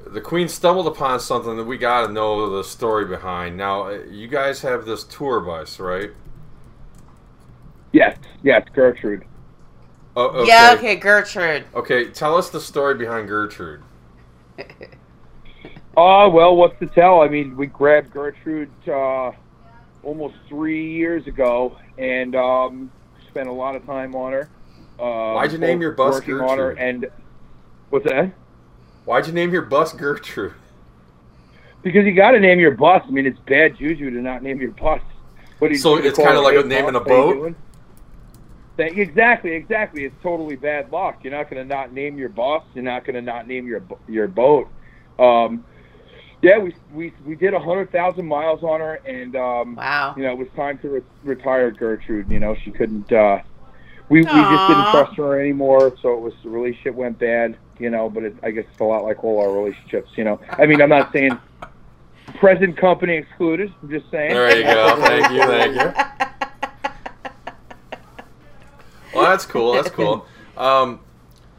the 0.06 0.20
Queen 0.20 0.48
stumbled 0.48 0.86
upon 0.86 1.18
something 1.20 1.56
that 1.56 1.64
we 1.64 1.76
got 1.76 2.06
to 2.06 2.12
know 2.12 2.48
the 2.50 2.64
story 2.64 3.04
behind. 3.04 3.56
Now, 3.56 3.88
uh, 3.88 3.98
you 4.08 4.28
guys 4.28 4.62
have 4.62 4.84
this 4.84 5.04
tour 5.04 5.40
bus, 5.40 5.80
right? 5.80 6.10
Yes, 7.92 8.16
yes, 8.42 8.66
Gertrude. 8.72 9.24
Oh, 10.16 10.28
okay. 10.28 10.48
Yeah, 10.48 10.74
okay, 10.78 10.96
Gertrude. 10.96 11.64
Okay, 11.74 12.10
tell 12.10 12.36
us 12.36 12.48
the 12.48 12.60
story 12.60 12.94
behind 12.94 13.28
Gertrude. 13.28 13.82
Oh 15.96 16.28
well, 16.30 16.56
what's 16.56 16.78
to 16.80 16.86
tell? 16.86 17.20
I 17.20 17.28
mean, 17.28 17.56
we 17.56 17.66
grabbed 17.66 18.12
Gertrude 18.12 18.70
uh, 18.88 19.32
almost 20.02 20.34
three 20.48 20.90
years 20.92 21.26
ago, 21.26 21.76
and 21.98 22.34
um, 22.34 22.90
spent 23.28 23.48
a 23.48 23.52
lot 23.52 23.76
of 23.76 23.84
time 23.84 24.14
on 24.14 24.32
her. 24.32 24.48
Uh, 24.98 25.34
Why'd 25.34 25.52
you 25.52 25.58
name 25.58 25.80
your 25.80 25.92
bus 25.92 26.14
working 26.14 26.34
on 26.40 26.58
her 26.58 26.74
Gertrude? 26.74 26.78
and 26.78 27.06
What's 27.90 28.06
that? 28.06 28.32
Why'd 29.04 29.26
you 29.26 29.32
name 29.32 29.52
your 29.52 29.62
bus 29.62 29.92
Gertrude? 29.92 30.54
Because 31.82 32.06
you 32.06 32.14
got 32.14 32.30
to 32.30 32.40
name 32.40 32.58
your 32.60 32.70
bus. 32.70 33.02
I 33.06 33.10
mean, 33.10 33.26
it's 33.26 33.38
bad 33.40 33.76
juju 33.76 34.10
to 34.10 34.16
not 34.22 34.42
name 34.42 34.60
your 34.60 34.70
bus. 34.70 35.02
What 35.58 35.76
So 35.76 35.96
it's 35.96 36.16
kinda 36.18 36.40
like 36.40 36.54
Hey, 36.54 36.62
naming 36.62 36.94
a 36.94 37.00
boat? 37.00 37.54
That, 38.78 38.96
exactly, 38.96 39.52
exactly. 39.52 40.04
It's 40.04 40.14
totally 40.22 40.56
bad 40.56 40.90
luck. 40.90 41.22
You're 41.22 41.34
not 41.34 41.50
going 41.50 41.62
to 41.62 41.68
not 41.68 41.92
name 41.92 42.16
your 42.16 42.30
bus. 42.30 42.62
You're 42.74 42.84
not 42.84 43.04
going 43.04 43.14
to 43.16 43.22
not 43.22 43.46
name 43.46 43.66
your 43.66 43.82
your 44.08 44.28
boat. 44.28 44.68
Um, 45.18 45.64
yeah, 46.42 46.58
we 46.58 46.74
we 46.92 47.12
we 47.24 47.34
did 47.36 47.54
a 47.54 47.60
hundred 47.60 47.90
thousand 47.92 48.26
miles 48.26 48.62
on 48.62 48.80
her, 48.80 48.94
and 49.06 49.34
um, 49.36 49.76
Wow. 49.76 50.14
you 50.16 50.24
know, 50.24 50.32
it 50.32 50.38
was 50.38 50.48
time 50.56 50.78
to 50.78 50.88
re- 50.88 51.02
retire 51.24 51.70
Gertrude. 51.70 52.30
You 52.30 52.40
know, 52.40 52.54
she 52.64 52.70
couldn't. 52.70 53.10
Uh, 53.12 53.40
we 54.08 54.18
we 54.20 54.24
just 54.24 54.68
didn't 54.68 54.90
trust 54.90 55.16
her 55.16 55.40
anymore, 55.40 55.96
so 56.02 56.12
it 56.14 56.20
was 56.20 56.34
the 56.42 56.50
relationship 56.50 56.94
went 56.94 57.18
bad. 57.18 57.56
You 57.78 57.90
know, 57.90 58.10
but 58.10 58.24
it, 58.24 58.36
I 58.42 58.50
guess 58.50 58.64
it's 58.70 58.80
a 58.80 58.84
lot 58.84 59.02
like 59.04 59.22
all 59.24 59.40
our 59.40 59.52
relationships. 59.52 60.10
You 60.16 60.24
know, 60.24 60.40
I 60.50 60.66
mean, 60.66 60.82
I'm 60.82 60.88
not 60.90 61.12
saying 61.12 61.38
present 62.38 62.76
company 62.76 63.14
excluded. 63.16 63.72
I'm 63.82 63.88
just 63.90 64.10
saying. 64.10 64.32
There 64.34 64.56
you 64.56 64.64
go. 64.64 64.96
Thank 65.06 65.30
you. 65.32 65.46
Thank 65.46 65.74
you. 65.76 65.92
Well, 69.14 69.30
that's 69.30 69.44
cool. 69.46 69.72
That's 69.72 69.90
cool. 69.90 70.26
Um, 70.54 71.00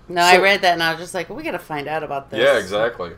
No, 0.08 0.22
I 0.22 0.38
read 0.38 0.62
that 0.62 0.74
and 0.74 0.84
I 0.84 0.92
was 0.92 1.00
just 1.02 1.16
like, 1.16 1.28
we 1.28 1.42
got 1.42 1.52
to 1.54 1.60
find 1.60 1.88
out 1.88 2.04
about 2.04 2.30
this. 2.30 2.40
yeah, 2.40 2.60
exactly. 2.60 3.12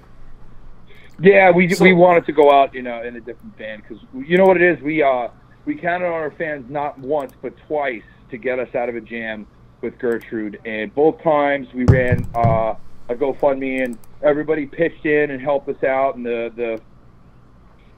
Yeah, 1.20 1.52
we 1.52 1.70
So- 1.70 1.84
we 1.84 1.94
wanted 1.94 2.26
to 2.26 2.32
go 2.32 2.52
out, 2.52 2.74
you 2.74 2.82
know, 2.82 3.02
in 3.04 3.16
a 3.16 3.20
different 3.22 3.58
band 3.58 3.84
because 3.84 4.04
you 4.14 4.38
know 4.38 4.46
what 4.46 4.58
it 4.58 4.64
is. 4.64 4.82
We 4.82 5.02
uh 5.02 5.30
we 5.66 5.76
counted 5.76 6.08
on 6.08 6.14
our 6.14 6.32
fans 6.32 6.70
not 6.70 7.00
once 7.00 7.34
but 7.42 7.54
twice 7.68 8.04
to 8.30 8.38
get 8.38 8.60
us 8.60 8.74
out 8.76 8.90
of 8.90 8.96
a 8.96 9.02
jam 9.02 9.48
with 9.82 9.98
Gertrude, 10.00 10.60
and 10.66 10.94
both 10.94 11.22
times 11.22 11.68
we 11.74 11.86
ran 11.86 12.28
uh, 12.36 12.76
a 13.10 13.16
GoFundMe 13.16 13.84
and 13.84 13.98
everybody 14.24 14.66
pitched 14.66 15.06
in 15.06 15.32
and 15.32 15.42
helped 15.42 15.70
us 15.70 15.84
out. 15.84 16.16
And 16.16 16.26
the 16.26 16.52
the 16.56 16.82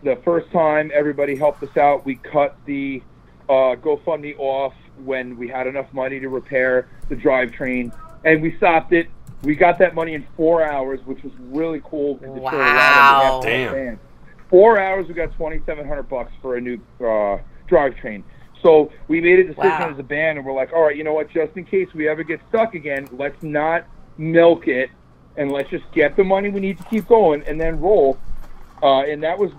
the 0.04 0.16
first 0.18 0.52
time 0.52 0.92
everybody 0.94 1.36
helped 1.36 1.64
us 1.64 1.76
out, 1.78 2.06
we 2.06 2.16
cut 2.16 2.56
the 2.66 3.02
uh, 3.50 3.76
GoFundMe 3.76 4.36
off 4.38 4.74
when 5.04 5.38
we 5.38 5.48
had 5.48 5.68
enough 5.68 5.92
money 5.94 6.20
to 6.20 6.30
repair 6.30 6.88
the 7.10 7.16
drivetrain, 7.16 7.92
and 8.24 8.42
we 8.42 8.56
stopped 8.58 8.94
it. 8.94 9.08
We 9.44 9.56
got 9.56 9.78
that 9.80 9.94
money 9.96 10.14
in 10.16 10.26
four 10.36 10.64
hours, 10.64 11.00
which 11.06 11.24
was 11.24 11.34
really 11.52 11.82
cool. 11.84 12.16
it 12.22 12.26
showed 12.26 12.36
a 12.36 12.42
lot 12.42 12.52
Wow. 12.52 13.38
of 13.40 13.44
Damn. 13.44 13.74
fans. 13.74 14.00
Four 14.50 14.80
hours, 14.80 15.08
we 15.08 15.14
got 15.14 15.32
twenty 15.34 15.62
seven 15.66 15.88
hundred 15.88 16.10
bucks 16.10 16.32
for 16.42 16.56
a 16.56 16.62
new 16.62 16.80
uh, 17.02 17.38
drivetrain. 17.70 18.24
So 18.64 18.92
we 19.08 19.22
made 19.22 19.40
a 19.40 19.44
decision 19.44 19.80
Wow. 19.80 19.90
as 19.92 20.00
a 20.00 20.04
band, 20.04 20.38
and 20.40 20.48
we're 20.48 20.54
like, 20.54 20.74
all 20.74 20.82
right, 20.84 20.96
you 20.96 21.04
know 21.04 21.14
what? 21.14 21.30
Just 21.30 21.56
in 21.58 21.66
case 21.66 21.88
we 21.94 22.08
ever 22.08 22.24
get 22.24 22.40
stuck 22.50 22.74
again, 22.74 23.08
let's 23.12 23.42
not 23.44 23.86
milk 24.18 24.68
it, 24.68 24.90
and 25.36 25.52
let's 25.52 25.70
just 25.70 25.84
get 25.92 26.16
the 26.16 26.24
money 26.24 26.50
we 26.50 26.60
need 26.60 26.78
to 26.80 26.84
keep 26.86 27.08
going, 27.08 27.44
and 27.44 27.60
then 27.62 27.80
roll. 27.80 28.18
Uh, 28.82 29.02
and 29.02 29.22
that 29.24 29.38
was, 29.38 29.52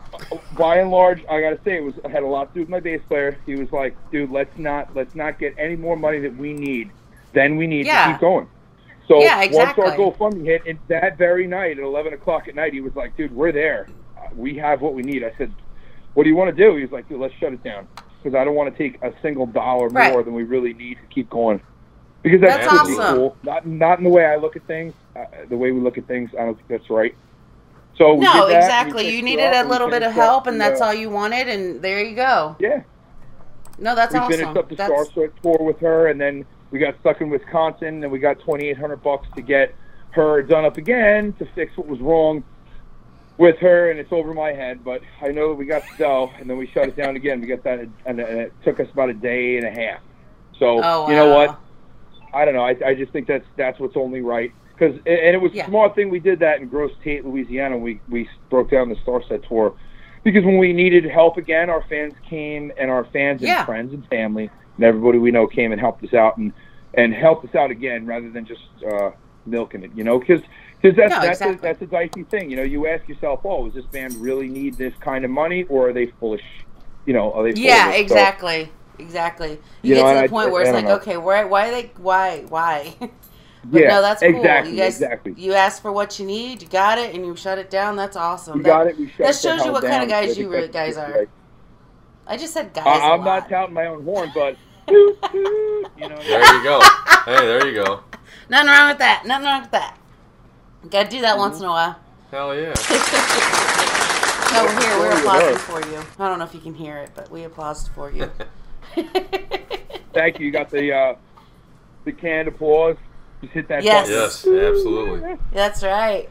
by 0.56 0.76
and 0.78 0.90
large, 0.90 1.20
I 1.28 1.40
gotta 1.40 1.58
say, 1.64 1.76
it 1.76 1.84
was 1.84 1.94
had 2.10 2.22
a 2.22 2.26
lot 2.26 2.48
to 2.48 2.54
do 2.54 2.60
with 2.60 2.68
my 2.68 2.80
bass 2.80 3.00
player. 3.08 3.36
He 3.46 3.56
was 3.56 3.70
like, 3.72 3.94
"Dude, 4.10 4.30
let's 4.30 4.56
not 4.58 4.94
let's 4.96 5.14
not 5.14 5.38
get 5.38 5.54
any 5.58 5.76
more 5.76 5.96
money 5.96 6.18
that 6.20 6.36
we 6.36 6.52
need 6.52 6.90
than 7.32 7.56
we 7.56 7.66
need 7.66 7.86
Yeah. 7.86 8.06
to 8.06 8.12
keep 8.12 8.20
going." 8.20 8.48
So 9.08 9.20
Yeah, 9.20 9.42
exactly. 9.42 9.84
once 9.84 9.98
our 9.98 9.98
GoFundMe 10.30 10.44
hit, 10.44 10.62
and 10.66 10.78
that 10.88 11.16
very 11.16 11.46
night 11.46 11.78
at 11.78 11.84
11 11.84 12.12
o'clock 12.12 12.46
at 12.46 12.54
night, 12.54 12.72
he 12.74 12.80
was 12.82 12.94
like, 12.94 13.16
"Dude, 13.16 13.34
we're 13.34 13.52
there. 13.52 13.88
We 14.36 14.56
have 14.58 14.82
what 14.82 14.92
we 14.94 15.02
need." 15.02 15.24
I 15.24 15.32
said, 15.38 15.50
"What 16.14 16.24
do 16.24 16.28
you 16.28 16.36
want 16.36 16.54
to 16.54 16.62
do?" 16.62 16.76
He 16.76 16.82
was 16.82 16.92
like, 16.92 17.08
"Dude, 17.08 17.18
let's 17.20 17.34
shut 17.34 17.52
it 17.54 17.62
down 17.64 17.88
because 18.22 18.36
I 18.38 18.44
don't 18.44 18.54
want 18.54 18.70
to 18.74 18.76
take 18.78 19.02
a 19.02 19.12
single 19.22 19.46
dollar 19.46 19.88
Right. 19.88 20.12
more 20.12 20.22
than 20.22 20.34
we 20.34 20.42
really 20.44 20.74
need 20.74 20.96
to 20.96 21.06
keep 21.14 21.30
going." 21.30 21.60
Because 22.22 22.40
that's, 22.40 22.66
awesome. 22.66 23.16
cool. 23.16 23.36
Not 23.44 23.66
not 23.66 23.98
in 23.98 24.04
the 24.04 24.10
way 24.10 24.26
I 24.26 24.36
look 24.36 24.56
at 24.56 24.62
things. 24.66 24.92
Uh, 25.16 25.24
the 25.48 25.56
way 25.56 25.70
we 25.72 25.80
look 25.80 25.96
at 25.96 26.06
things, 26.06 26.30
I 26.38 26.44
don't 26.44 26.56
think 26.56 26.68
that's 26.68 26.90
right. 26.90 27.14
So 27.96 28.14
we 28.14 28.24
No, 28.26 28.46
did 28.46 28.54
that, 28.56 28.62
exactly. 28.64 29.08
You 29.08 29.22
needed 29.22 29.54
up, 29.54 29.66
a 29.66 29.68
little 29.68 29.88
bit 29.88 30.02
of 30.02 30.12
help, 30.12 30.46
and 30.46 30.60
that's 30.60 30.80
uh, 30.80 30.86
all 30.86 30.94
you 30.94 31.10
wanted, 31.10 31.48
and 31.48 31.80
there 31.80 32.02
you 32.02 32.14
go. 32.14 32.54
Yeah, 32.60 32.82
No, 33.78 33.94
that's 33.94 34.12
we 34.12 34.18
awesome. 34.20 34.32
finished 34.32 34.56
up 34.56 34.68
the 34.68 34.76
That's- 34.76 35.08
Starstruck 35.08 35.30
tour 35.42 35.58
with 35.60 35.80
her, 35.80 36.08
and 36.08 36.20
then 36.20 36.44
we 36.70 36.78
got 36.78 36.94
stuck 37.00 37.20
in 37.20 37.30
Wisconsin, 37.30 38.02
and 38.02 38.12
we 38.12 38.18
got 38.18 38.38
twenty 38.40 38.68
eight 38.68 38.78
hundred 38.78 39.02
bucks 39.02 39.28
to 39.36 39.42
get 39.42 39.74
her 40.10 40.42
done 40.42 40.64
up 40.64 40.76
again 40.78 41.34
to 41.34 41.46
fix 41.54 41.76
what 41.76 41.86
was 41.86 42.00
wrong 42.00 42.44
with 43.38 43.56
her, 43.60 43.90
and 43.90 44.00
it's 44.00 44.12
over 44.12 44.34
my 44.34 44.52
head. 44.52 44.82
But 44.84 45.00
I 45.22 45.28
know 45.28 45.50
that 45.50 45.54
we 45.54 45.66
got 45.66 45.82
to 45.88 45.96
go, 45.98 46.30
and 46.38 46.48
then 46.48 46.56
we 46.56 46.66
shut 46.68 46.88
it 46.88 46.96
down 46.96 47.16
again. 47.16 47.40
We 47.40 47.46
got 47.46 47.62
that, 47.64 47.78
and, 47.78 47.94
and 48.06 48.20
it 48.20 48.56
took 48.64 48.80
us 48.80 48.88
about 48.92 49.10
a 49.10 49.14
day 49.14 49.56
and 49.56 49.66
a 49.66 49.70
half. 49.70 50.00
So 50.58 50.82
Oh, 50.82 51.08
you 51.08 51.14
know 51.16 51.32
what? 51.34 51.60
I 52.34 52.44
don't 52.44 52.54
know. 52.54 52.64
I, 52.64 52.76
I 52.84 52.94
just 52.94 53.12
think 53.12 53.26
that's 53.26 53.46
that's 53.56 53.78
what's 53.80 53.96
only 53.96 54.20
right. 54.20 54.52
Because 54.78 54.96
and 55.06 55.34
it 55.34 55.40
was 55.40 55.52
Yeah. 55.54 55.64
a 55.64 55.68
smart 55.68 55.94
thing 55.94 56.10
we 56.10 56.20
did 56.20 56.40
that 56.40 56.60
in 56.60 56.68
Grosse 56.68 56.92
Tete, 57.02 57.24
Louisiana. 57.24 57.78
We 57.78 58.02
we 58.08 58.28
broke 58.50 58.70
down 58.70 58.88
the 58.88 58.96
Star 59.02 59.22
Set 59.28 59.40
tour 59.48 59.74
because 60.24 60.44
when 60.44 60.58
we 60.58 60.72
needed 60.72 61.04
help 61.04 61.36
again, 61.36 61.70
our 61.70 61.82
fans 61.88 62.14
came 62.28 62.70
and 62.78 62.90
our 62.90 63.04
fans 63.12 63.40
and 63.40 63.48
Yeah. 63.48 63.64
friends 63.64 63.92
and 63.92 64.06
family 64.08 64.50
and 64.78 64.84
everybody 64.84 65.18
we 65.18 65.30
know 65.30 65.46
came 65.46 65.72
and 65.72 65.80
helped 65.80 66.02
us 66.04 66.14
out 66.14 66.38
and 66.38 66.52
and 66.94 67.12
helped 67.12 67.44
us 67.44 67.54
out 67.54 67.70
again 67.70 68.06
rather 68.06 68.30
than 68.30 68.46
just 68.46 68.62
uh, 68.90 69.10
milking 69.44 69.82
it. 69.84 69.90
You 69.94 70.04
know, 70.04 70.18
because 70.18 70.40
that's 70.82 70.96
No, 70.96 71.08
that's 71.08 71.26
exactly. 71.40 71.56
a, 71.56 71.60
that's 71.60 71.82
a 71.82 71.86
dicey 71.86 72.22
thing. 72.24 72.50
You 72.50 72.56
know, 72.56 72.62
you 72.62 72.86
ask 72.86 73.06
yourself, 73.08 73.40
oh, 73.44 73.66
does 73.66 73.74
this 73.74 73.84
band 73.86 74.14
really 74.14 74.48
need 74.48 74.74
this 74.78 74.94
kind 75.00 75.24
of 75.24 75.30
money, 75.30 75.64
or 75.64 75.90
are 75.90 75.92
they 75.92 76.06
foolish? 76.18 76.42
You 77.04 77.12
know, 77.12 77.32
are 77.34 77.42
they? 77.52 77.60
Yeah, 77.60 77.90
it? 77.90 77.94
So- 77.94 78.00
exactly. 78.00 78.72
Exactly. 79.00 79.50
You, 79.50 79.58
You 79.82 79.94
get 79.94 80.02
know, 80.02 80.08
to 80.08 80.18
the 80.18 80.24
I- 80.24 80.28
point 80.28 80.50
where 80.50 80.62
I 80.62 80.64
it's 80.64 80.72
don't 80.72 80.84
like, 80.84 80.84
know. 80.86 80.96
okay, 80.96 81.16
why, 81.18 81.44
why 81.44 81.70
they, 81.70 81.92
why, 81.98 82.44
why? 82.48 82.96
but 83.00 83.80
yeah, 83.82 83.88
no, 83.88 84.02
that's 84.02 84.20
cool. 84.20 84.34
exactly, 84.34 84.72
you 84.72 84.76
guys, 84.78 85.00
exactly. 85.00 85.34
you 85.36 85.52
asked 85.54 85.82
for 85.82 85.92
what 85.92 86.18
you 86.18 86.26
need, 86.26 86.62
you 86.62 86.68
got 86.68 86.98
it, 86.98 87.14
and 87.14 87.24
you 87.24 87.36
shut 87.36 87.58
it 87.58 87.70
down. 87.70 87.94
That's 87.94 88.16
awesome. 88.16 88.56
You 88.58 88.62
That- 88.64 88.68
got 88.70 88.86
it. 88.88 88.98
We 88.98 89.08
shut 89.10 89.18
that 89.26 89.36
shows 89.36 89.64
you 89.64 89.70
what 89.72 89.84
kind 89.84 90.02
of 90.02 90.08
guys 90.08 90.36
you 90.36 90.48
really 90.50 90.66
guys 90.68 90.96
are. 90.96 91.12
right. 91.12 91.28
I 92.26 92.36
just 92.36 92.52
said 92.52 92.74
guys. 92.74 92.86
I, 92.86 93.08
a 93.08 93.12
I'm 93.12 93.24
not 93.24 93.48
touting 93.48 93.74
my 93.74 93.86
own 93.86 94.02
horn, 94.04 94.30
but 94.34 94.56
you 95.98 96.08
know. 96.08 96.18
There 96.22 96.56
you 96.56 96.62
go. 96.64 96.80
Hey, 97.24 97.36
there 97.46 97.66
you 97.66 97.74
go. 97.74 98.00
Nothing 98.48 98.68
wrong 98.70 98.88
with 98.88 98.98
that. 98.98 99.26
Nothing 99.26 99.46
wrong 99.46 99.60
with 99.62 99.70
that. 99.72 99.98
Got 100.90 101.04
to 101.04 101.10
do 101.10 101.20
that 101.22 101.32
Mm-hmm. 101.32 101.40
once 101.40 101.58
in 101.60 101.64
a 101.66 101.68
while. 101.68 101.96
Hell 102.30 102.54
yeah. 102.54 102.74
No, 104.50 104.64
we're 104.64 104.80
here. 104.80 104.98
We're 104.98 105.10
applauding 105.18 105.48
about 105.50 105.60
for 105.60 105.86
you. 105.90 106.02
I 106.18 106.26
don't 106.28 106.38
know 106.38 106.44
if 106.46 106.54
you 106.54 106.60
can 106.60 106.72
hear 106.72 106.96
it, 106.96 107.10
but 107.14 107.30
we 107.30 107.44
applauded 107.44 107.86
for 107.94 108.10
you. 108.10 108.30
Thank 110.14 110.38
you. 110.40 110.46
You 110.46 110.50
got 110.52 110.70
the 110.70 110.90
uh, 110.92 111.14
the 112.06 112.12
canned 112.12 112.48
applause. 112.48 112.96
Just 113.42 113.52
hit 113.52 113.68
that 113.68 113.82
Yes. 113.84 114.06
button. 114.08 114.56
Yes, 114.56 114.68
absolutely. 114.74 115.36
That's 115.52 115.82
right. 115.82 116.30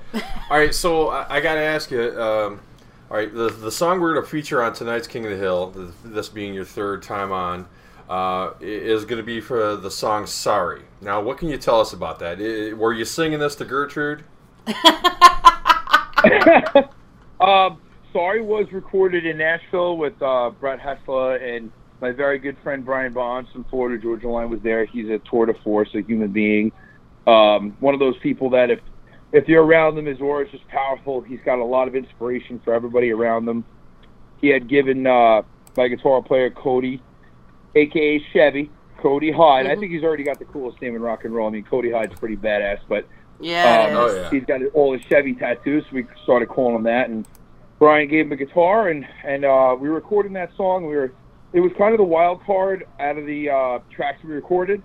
All 0.49 0.57
right, 0.57 0.73
so 0.73 1.09
I, 1.09 1.35
I 1.37 1.39
got 1.41 1.53
to 1.55 1.61
ask 1.61 1.91
you. 1.91 2.19
Um, 2.19 2.59
all 3.11 3.17
right, 3.17 3.31
the 3.33 3.49
the 3.49 3.71
song 3.71 3.99
we're 4.01 4.13
going 4.13 4.25
to 4.25 4.29
feature 4.31 4.63
on 4.63 4.73
tonight's 4.73 5.07
King 5.07 5.23
of 5.25 5.31
the 5.31 5.37
Hill, 5.37 5.71
th- 5.71 5.87
this 6.03 6.27
being 6.27 6.55
your 6.55 6.65
third 6.65 7.03
time 7.03 7.31
on, 7.31 7.67
uh, 8.09 8.51
is 8.61 9.05
going 9.05 9.17
to 9.17 9.25
be 9.25 9.41
for 9.41 9.75
the 9.75 9.91
song 9.91 10.25
"Sorry." 10.25 10.83
Now, 11.01 11.21
what 11.21 11.37
can 11.37 11.49
you 11.49 11.57
tell 11.57 11.79
us 11.79 11.93
about 11.93 12.19
that? 12.19 12.39
I- 12.39 12.73
were 12.73 12.93
you 12.93 13.05
singing 13.05 13.39
this 13.39 13.55
to 13.55 13.65
Gertrude? 13.65 14.23
um, 17.39 17.81
Sorry 18.13 18.41
was 18.41 18.71
recorded 18.71 19.25
in 19.25 19.37
Nashville 19.37 19.97
with 19.97 20.19
uh, 20.21 20.51
Brett 20.59 20.79
Hestla 20.79 21.41
and 21.41 21.71
my 22.01 22.11
very 22.11 22.37
good 22.39 22.57
friend 22.63 22.85
Brian 22.85 23.13
Bonds 23.13 23.49
from 23.51 23.63
Florida 23.65 24.01
Georgia 24.01 24.29
Line 24.29 24.49
was 24.49 24.61
there. 24.61 24.85
He's 24.85 25.09
a 25.09 25.19
tour 25.19 25.45
de 25.45 25.53
force, 25.55 25.89
a 25.95 26.01
human 26.01 26.31
being. 26.31 26.71
Um, 27.25 27.75
one 27.79 27.93
of 27.93 27.99
those 27.99 28.17
people 28.19 28.49
that 28.51 28.69
if 28.69 28.79
if 29.33 29.47
you're 29.47 29.63
around 29.63 29.97
him, 29.97 30.05
his 30.05 30.21
aura 30.21 30.45
is 30.45 30.51
just 30.51 30.67
powerful. 30.69 31.21
He's 31.21 31.41
got 31.43 31.59
a 31.59 31.63
lot 31.65 31.87
of 31.87 31.95
inspiration 31.95 32.61
for 32.63 32.73
everybody 32.73 33.11
around 33.11 33.45
them. 33.45 33.65
He 34.39 34.47
had 34.47 34.69
given 34.69 35.05
uh, 35.05 35.41
my 35.75 35.87
guitar 35.89 36.21
player 36.21 36.49
Cody, 36.49 37.01
aka 37.77 38.19
Chevy, 38.33 38.69
Cody 38.97 39.31
Hyde. 39.31 39.67
I 39.67 39.75
Mhm. 39.75 39.79
think 39.79 39.91
he's 39.91 40.03
already 40.03 40.23
got 40.23 40.39
the 40.39 40.45
coolest 40.45 40.81
name 40.81 40.95
in 40.95 41.01
rock 41.01 41.23
and 41.25 41.33
roll. 41.33 41.47
I 41.47 41.51
mean, 41.51 41.63
Cody 41.63 41.91
Hyde's 41.91 42.17
pretty 42.19 42.35
badass, 42.37 42.79
but 42.89 43.05
Yeah. 43.39 43.89
Um. 43.91 43.97
Oh, 43.97 44.15
yeah. 44.15 44.29
He's 44.31 44.45
got 44.45 44.61
all 44.73 44.93
his 44.93 45.01
Chevy 45.03 45.33
tattoos, 45.35 45.83
so 45.83 45.89
we 45.95 46.05
started 46.23 46.47
calling 46.49 46.75
him 46.75 46.83
that. 46.83 47.09
And 47.09 47.25
Brian 47.77 48.07
gave 48.07 48.25
him 48.25 48.31
a 48.31 48.35
guitar, 48.35 48.87
and 48.89 49.05
and 49.23 49.45
uh, 49.45 49.75
we 49.79 49.89
were 49.89 49.95
recording 49.95 50.33
that 50.33 50.49
song. 50.57 50.87
We 50.87 50.95
were 50.95 51.11
it 51.53 51.59
was 51.59 51.71
kind 51.77 51.93
of 51.93 51.99
the 51.99 52.03
wild 52.03 52.43
card 52.43 52.85
out 52.99 53.17
of 53.17 53.25
the 53.27 53.49
uh, 53.49 53.79
tracks 53.91 54.23
we 54.23 54.33
recorded. 54.33 54.81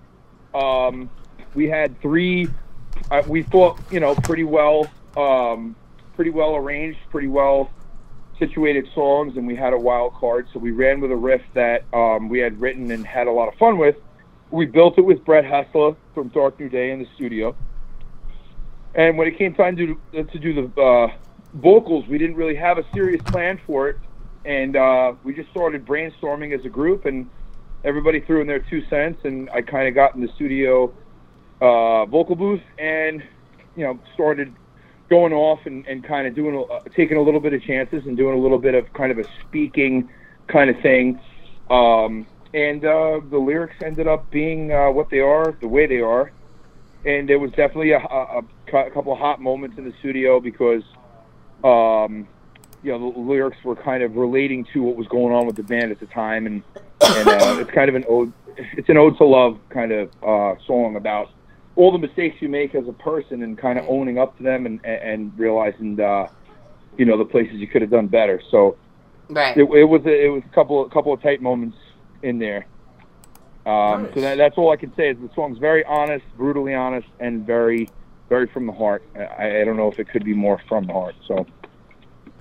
Um, 0.53 1.09
we 1.55 1.67
had 1.67 1.99
three. 2.01 2.47
Uh, 3.09 3.23
we 3.27 3.41
thought 3.41 3.79
you 3.91 3.99
know 3.99 4.13
pretty 4.13 4.43
well, 4.43 4.87
um, 5.17 5.75
pretty 6.15 6.29
well 6.31 6.55
arranged, 6.55 6.99
pretty 7.09 7.27
well 7.27 7.71
situated 8.39 8.87
songs, 8.93 9.33
and 9.37 9.45
we 9.45 9.55
had 9.55 9.73
a 9.73 9.77
wild 9.77 10.13
card. 10.19 10.47
So 10.53 10.59
we 10.59 10.71
ran 10.71 10.99
with 10.99 11.11
a 11.11 11.15
riff 11.15 11.41
that 11.55 11.87
um, 11.93 12.29
we 12.29 12.39
had 12.39 12.59
written 12.59 12.91
and 12.91 13.05
had 13.05 13.27
a 13.27 13.31
lot 13.31 13.47
of 13.47 13.53
fun 13.59 13.77
with. 13.77 13.95
We 14.51 14.65
built 14.65 14.97
it 14.97 15.01
with 15.01 15.23
Brett 15.25 15.45
Hestla 15.45 15.95
from 16.13 16.29
Dark 16.29 16.59
New 16.59 16.69
Day 16.69 16.91
in 16.91 16.99
the 16.99 17.07
studio. 17.15 17.55
And 18.95 19.17
when 19.17 19.27
it 19.27 19.37
came 19.37 19.53
time 19.55 19.75
to 19.77 19.95
to 20.23 20.39
do 20.39 20.53
the 20.53 20.81
uh, 20.81 21.07
vocals, 21.55 22.05
we 22.09 22.17
didn't 22.17 22.35
really 22.35 22.55
have 22.55 22.77
a 22.77 22.83
serious 22.93 23.21
plan 23.31 23.59
for 23.65 23.89
it, 23.89 23.97
and 24.45 24.75
uh, 24.75 25.13
we 25.23 25.33
just 25.33 25.49
started 25.49 25.85
brainstorming 25.85 26.57
as 26.57 26.63
a 26.65 26.69
group, 26.69 27.05
and 27.05 27.27
everybody 27.83 28.21
threw 28.21 28.41
in 28.41 28.47
their 28.47 28.63
two 28.69 28.81
cents, 28.89 29.19
and 29.23 29.49
I 29.51 29.61
kind 29.61 29.87
of 29.87 29.95
got 29.95 30.15
in 30.15 30.21
the 30.21 30.29
studio 30.35 30.93
uh, 31.61 32.05
vocal 32.05 32.35
booth 32.35 32.61
and 32.77 33.23
you 33.75 33.83
know, 33.83 33.99
started 34.13 34.55
going 35.13 35.31
off 35.31 35.59
and, 35.67 35.85
and 35.85 36.03
kind 36.03 36.25
of 36.25 36.33
doing, 36.33 36.65
taking 36.95 37.17
a 37.17 37.21
little 37.21 37.39
bit 37.39 37.53
of 37.53 37.61
chances 37.61 38.01
and 38.07 38.17
doing 38.17 38.35
a 38.35 38.41
little 38.41 38.57
bit 38.57 38.73
of 38.73 38.91
kind 38.93 39.11
of 39.11 39.19
a 39.19 39.25
speaking 39.41 40.09
kind 40.47 40.71
of 40.71 40.79
thing. 40.81 41.19
Um, 41.69 42.25
and 42.51 42.83
uh, 42.83 43.19
the 43.29 43.37
lyrics 43.37 43.75
ended 43.83 44.07
up 44.07 44.31
being 44.31 44.71
uh, 44.71 44.89
what 44.89 45.11
they 45.11 45.19
are, 45.19 45.55
the 45.61 45.67
way 45.67 45.85
they 45.85 46.01
are. 46.01 46.31
And 47.05 47.29
there 47.29 47.37
was 47.37 47.51
definitely 47.51 47.91
a, 47.91 47.99
a, 47.99 48.39
a 48.39 48.89
couple 48.89 49.13
of 49.13 49.19
hot 49.19 49.39
moments 49.39 49.77
in 49.77 49.85
the 49.85 49.93
studio 49.99 50.39
because, 50.39 50.83
um, 51.63 52.27
you 52.81 52.91
know, 52.91 53.11
the 53.11 53.19
lyrics 53.19 53.57
were 53.63 53.75
kind 53.75 54.01
of 54.01 54.15
relating 54.15 54.65
to 54.73 54.81
what 54.81 54.95
was 54.95 55.07
going 55.07 55.31
on 55.31 55.45
with 55.45 55.57
the 55.57 55.63
band 55.63 55.91
at 55.91 55.99
the 55.99 56.07
time, 56.07 56.47
and 56.47 56.63
and 57.01 57.27
uh, 57.27 57.57
it's 57.59 57.71
kind 57.71 57.89
of 57.89 57.95
an 57.95 58.05
ode, 58.07 58.33
it's 58.57 58.89
an 58.89 58.97
ode 58.97 59.17
to 59.17 59.25
love 59.25 59.59
kind 59.69 59.91
of 59.91 60.09
uh, 60.23 60.55
song 60.65 60.95
about 60.95 61.29
all 61.75 61.91
the 61.91 61.97
mistakes 61.97 62.37
you 62.41 62.49
make 62.49 62.75
as 62.75 62.87
a 62.87 62.93
person 62.93 63.43
and 63.43 63.57
kind 63.57 63.79
of 63.79 63.85
owning 63.87 64.19
up 64.19 64.37
to 64.37 64.43
them 64.43 64.65
and 64.65 64.83
and 64.85 65.31
realizing, 65.37 65.99
uh, 65.99 66.27
you 66.97 67.05
know, 67.05 67.17
the 67.17 67.25
places 67.25 67.55
you 67.55 67.67
could 67.67 67.81
have 67.81 67.91
done 67.91 68.07
better. 68.07 68.41
So 68.51 68.77
Right. 69.29 69.57
it, 69.57 69.63
it 69.63 69.85
was 69.85 70.05
a, 70.05 70.25
it 70.25 70.29
was 70.29 70.43
a 70.45 70.53
couple 70.53 70.85
a 70.85 70.89
couple 70.89 71.13
of 71.13 71.21
tight 71.21 71.41
moments 71.41 71.77
in 72.21 72.39
there. 72.39 72.65
Um, 73.65 74.03
Nice. 74.03 74.13
So 74.13 74.21
that, 74.21 74.37
that's 74.37 74.57
all 74.57 74.71
I 74.71 74.75
can 74.75 74.93
say 74.95 75.09
is 75.09 75.17
the 75.17 75.29
song's 75.33 75.57
very 75.57 75.83
honest, 75.85 76.25
brutally 76.37 76.73
honest, 76.73 77.07
and 77.19 77.45
very 77.45 77.89
very 78.29 78.47
from 78.47 78.67
the 78.67 78.73
heart. 78.73 79.03
I, 79.15 79.61
I 79.61 79.63
don't 79.63 79.77
know 79.77 79.91
if 79.91 79.99
it 79.99 80.09
could 80.09 80.23
be 80.23 80.33
more 80.33 80.59
from 80.67 80.87
the 80.87 80.93
heart. 80.93 81.15
So 81.27 81.45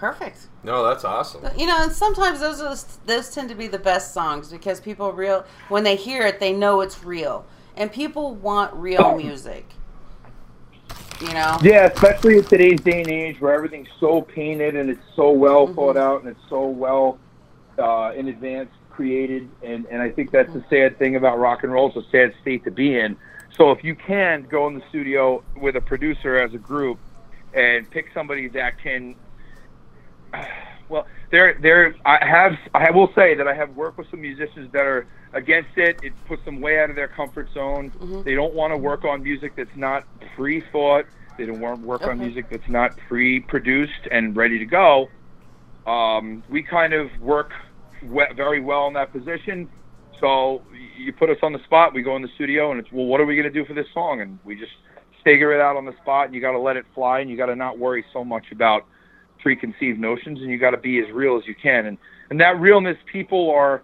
Perfect. 0.03 0.49
No, 0.65 0.85
that's 0.85 1.05
awesome. 1.05 1.45
You 1.57 1.67
know, 1.67 1.81
and 1.81 1.93
sometimes 1.93 2.41
those 2.41 2.61
are, 2.61 2.77
those 3.07 3.33
tend 3.33 3.49
to 3.51 3.55
be 3.55 3.69
the 3.69 3.79
best 3.79 4.13
songs 4.13 4.51
because 4.51 4.81
people 4.81 5.13
real 5.13 5.45
when 5.69 5.85
they 5.85 5.95
hear 5.95 6.27
it, 6.27 6.41
they 6.41 6.53
know 6.53 6.81
it's 6.81 7.05
real, 7.05 7.45
and 7.77 7.93
people 7.93 8.35
want 8.35 8.73
real 8.75 9.17
music. 9.17 9.67
You 11.21 11.35
know. 11.35 11.57
yeah, 11.63 11.85
especially 11.87 12.39
in 12.39 12.45
today's 12.45 12.81
day 12.81 13.01
and 13.01 13.09
age 13.09 13.41
where 13.41 13.55
everything's 13.55 13.87
so 14.01 14.23
painted 14.23 14.75
and 14.75 14.91
it's 14.91 15.01
so 15.15 15.31
well 15.31 15.69
Mhm. 15.69 15.75
thought 15.77 15.97
out 15.97 16.21
and 16.23 16.29
it's 16.29 16.49
so 16.49 16.67
well 16.67 17.19
uh, 17.79 18.13
in 18.17 18.27
advance 18.29 18.71
created, 18.91 19.49
and 19.63 19.87
and 19.87 20.03
I 20.03 20.11
think 20.11 20.31
that's 20.33 20.53
the 20.53 20.65
sad 20.69 20.99
thing 20.99 21.17
about 21.17 21.39
rock 21.39 21.63
and 21.63 21.73
roll. 21.73 21.89
It's 21.89 21.97
a 22.07 22.11
sad 22.11 22.35
state 22.43 22.65
to 22.65 22.71
be 22.73 22.99
in. 22.99 23.17
So 23.57 23.71
if 23.71 23.85
you 23.85 23.95
can 23.95 24.43
go 24.51 24.67
in 24.67 24.75
the 24.75 24.83
studio 24.89 25.43
with 25.57 25.77
a 25.77 25.81
producer 25.81 26.39
as 26.39 26.53
a 26.55 26.59
group 26.59 26.99
and 27.55 27.89
pick 27.91 28.07
somebody 28.13 28.49
that 28.49 28.79
can 28.83 29.15
well 30.89 31.07
there 31.33 31.59
there 31.61 31.97
i 32.05 32.25
have 32.25 32.53
i 32.75 32.91
will 32.91 33.11
say 33.17 33.35
that 33.35 33.49
i 33.49 33.55
have 33.55 33.71
worked 33.71 33.99
with 33.99 34.07
some 34.11 34.21
musicians 34.21 34.71
that 34.73 34.87
are 34.87 35.09
against 35.35 35.71
it. 35.77 35.99
It 36.03 36.13
puts 36.27 36.45
them 36.45 36.61
way 36.61 36.79
out 36.79 36.91
of 36.91 36.97
their 36.97 37.09
comfort 37.09 37.49
zone. 37.55 37.91
Mhm. 37.99 38.23
they 38.23 38.35
don't 38.35 38.53
want 38.53 38.71
to 38.71 38.77
work 38.77 39.05
on 39.07 39.23
music 39.23 39.55
that's 39.57 39.75
not 39.75 40.05
pre-thought. 40.37 41.07
They 41.39 41.47
don't 41.47 41.59
want 41.59 41.81
to 41.81 41.87
work 41.87 42.03
on 42.03 42.19
music 42.19 42.51
that's 42.51 42.69
not 42.69 42.99
pre-produced 43.09 44.09
and 44.11 44.37
ready 44.37 44.59
to 44.59 44.67
go. 44.67 45.09
Um, 45.87 46.45
we 46.51 46.63
kind 46.63 46.93
of 46.93 47.09
work 47.19 47.53
we- 48.03 48.27
very 48.37 48.61
well 48.61 48.89
in 48.89 48.93
that 48.93 49.11
position. 49.11 49.71
So 50.21 50.65
you 50.99 51.15
put 51.15 51.31
us 51.31 51.39
on 51.43 51.55
the 51.55 51.63
spot 51.65 51.95
we 51.95 52.03
go 52.03 52.15
in 52.17 52.21
the 52.23 52.29
studio 52.35 52.71
and 52.73 52.79
it's 52.79 52.93
well 52.93 53.07
what 53.07 53.21
are 53.23 53.25
we 53.25 53.35
going 53.35 53.51
to 53.51 53.59
do 53.59 53.65
for 53.65 53.73
this 53.73 53.89
song? 53.95 54.21
And 54.21 54.39
we 54.45 54.55
just 54.55 54.73
figure 55.25 55.51
it 55.55 55.63
out 55.63 55.77
on 55.79 55.87
the 55.87 55.97
spot 56.03 56.27
and 56.27 56.35
you 56.35 56.43
got 56.43 56.53
to 56.53 56.59
let 56.61 56.77
it 56.77 56.85
fly 56.95 57.21
and 57.21 57.31
you 57.31 57.39
got 57.39 57.47
to 57.47 57.57
not 57.57 57.79
worry 57.79 58.05
so 58.13 58.23
much 58.23 58.53
about 58.53 58.85
preconceived 59.43 59.99
notions 59.99 60.41
and 60.41 60.51
you 60.51 60.59
got 60.59 60.71
to 60.71 60.77
be 60.77 60.99
as 61.01 61.07
real 61.13 61.37
as 61.37 61.47
you 61.47 61.55
can 61.61 61.87
and 61.87 61.99
and 62.31 62.41
that 62.41 62.59
realness 62.61 62.97
people 63.11 63.51
are 63.51 63.83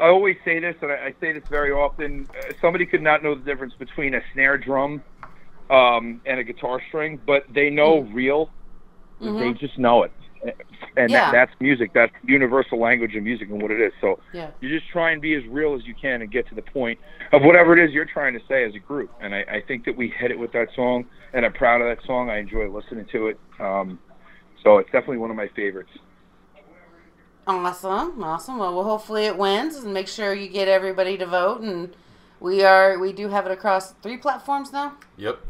I 0.00 0.06
always 0.06 0.36
say 0.44 0.60
this 0.60 0.76
and 0.82 0.92
I, 0.92 1.06
I 1.06 1.14
say 1.20 1.32
this 1.32 1.42
very 1.50 1.72
often 1.72 2.28
uh, 2.30 2.52
somebody 2.60 2.86
could 2.86 3.02
not 3.02 3.22
know 3.22 3.34
the 3.34 3.42
difference 3.42 3.74
between 3.78 4.14
a 4.14 4.20
snare 4.32 4.58
drum 4.58 5.02
um, 5.70 6.20
and 6.26 6.38
a 6.38 6.44
guitar 6.44 6.80
string 6.88 7.18
but 7.26 7.44
they 7.52 7.70
know 7.70 8.00
real 8.12 8.50
they 9.20 9.26
Mhm. 9.26 9.58
just 9.58 9.78
know 9.78 10.02
it 10.02 10.12
and 10.96 11.10
Yeah. 11.12 11.30
that, 11.30 11.32
that's 11.32 11.60
music 11.60 11.92
that's 11.94 12.12
universal 12.24 12.78
language 12.80 13.14
of 13.14 13.22
music 13.22 13.48
and 13.48 13.62
what 13.62 13.70
it 13.70 13.80
is 13.80 13.92
so 14.00 14.18
Yeah. 14.32 14.50
you 14.60 14.68
just 14.68 14.90
try 14.90 15.12
and 15.12 15.22
be 15.22 15.34
as 15.34 15.44
real 15.46 15.74
as 15.74 15.86
you 15.86 15.94
can 15.94 16.20
and 16.22 16.30
get 16.30 16.48
to 16.48 16.54
the 16.56 16.62
point 16.62 16.98
of 17.32 17.42
whatever 17.42 17.76
it 17.76 17.82
is 17.82 17.92
you're 17.94 18.04
trying 18.04 18.34
to 18.34 18.40
say 18.46 18.64
as 18.64 18.74
a 18.74 18.78
group. 18.78 19.10
And 19.20 19.34
I, 19.34 19.40
I 19.50 19.62
think 19.66 19.84
that 19.86 19.96
we 19.96 20.08
hit 20.08 20.30
it 20.30 20.38
with 20.38 20.52
that 20.52 20.68
song, 20.76 21.06
and 21.32 21.46
I'm 21.46 21.52
proud 21.54 21.80
of 21.80 21.86
that 21.96 22.04
song. 22.06 22.28
I 22.28 22.38
enjoy 22.38 22.68
listening 22.68 23.06
to 23.12 23.28
it. 23.28 23.40
Um, 23.58 23.98
so 24.62 24.78
it's 24.78 24.90
definitely 24.90 25.18
one 25.18 25.30
of 25.30 25.36
my 25.36 25.48
favorites. 25.48 25.90
Awesome, 27.46 28.22
awesome. 28.22 28.58
Well, 28.58 28.74
well, 28.74 28.84
hopefully 28.84 29.26
it 29.26 29.36
wins, 29.36 29.74
and 29.76 29.92
make 29.92 30.06
sure 30.06 30.32
you 30.32 30.48
get 30.48 30.68
everybody 30.68 31.18
to 31.18 31.26
vote. 31.26 31.60
And 31.60 31.94
we 32.38 32.62
are 32.62 32.98
we 32.98 33.12
do 33.12 33.28
have 33.28 33.46
it 33.46 33.52
across 33.52 33.92
three 33.94 34.16
platforms 34.16 34.72
now. 34.72 34.96
Yep. 35.16 35.40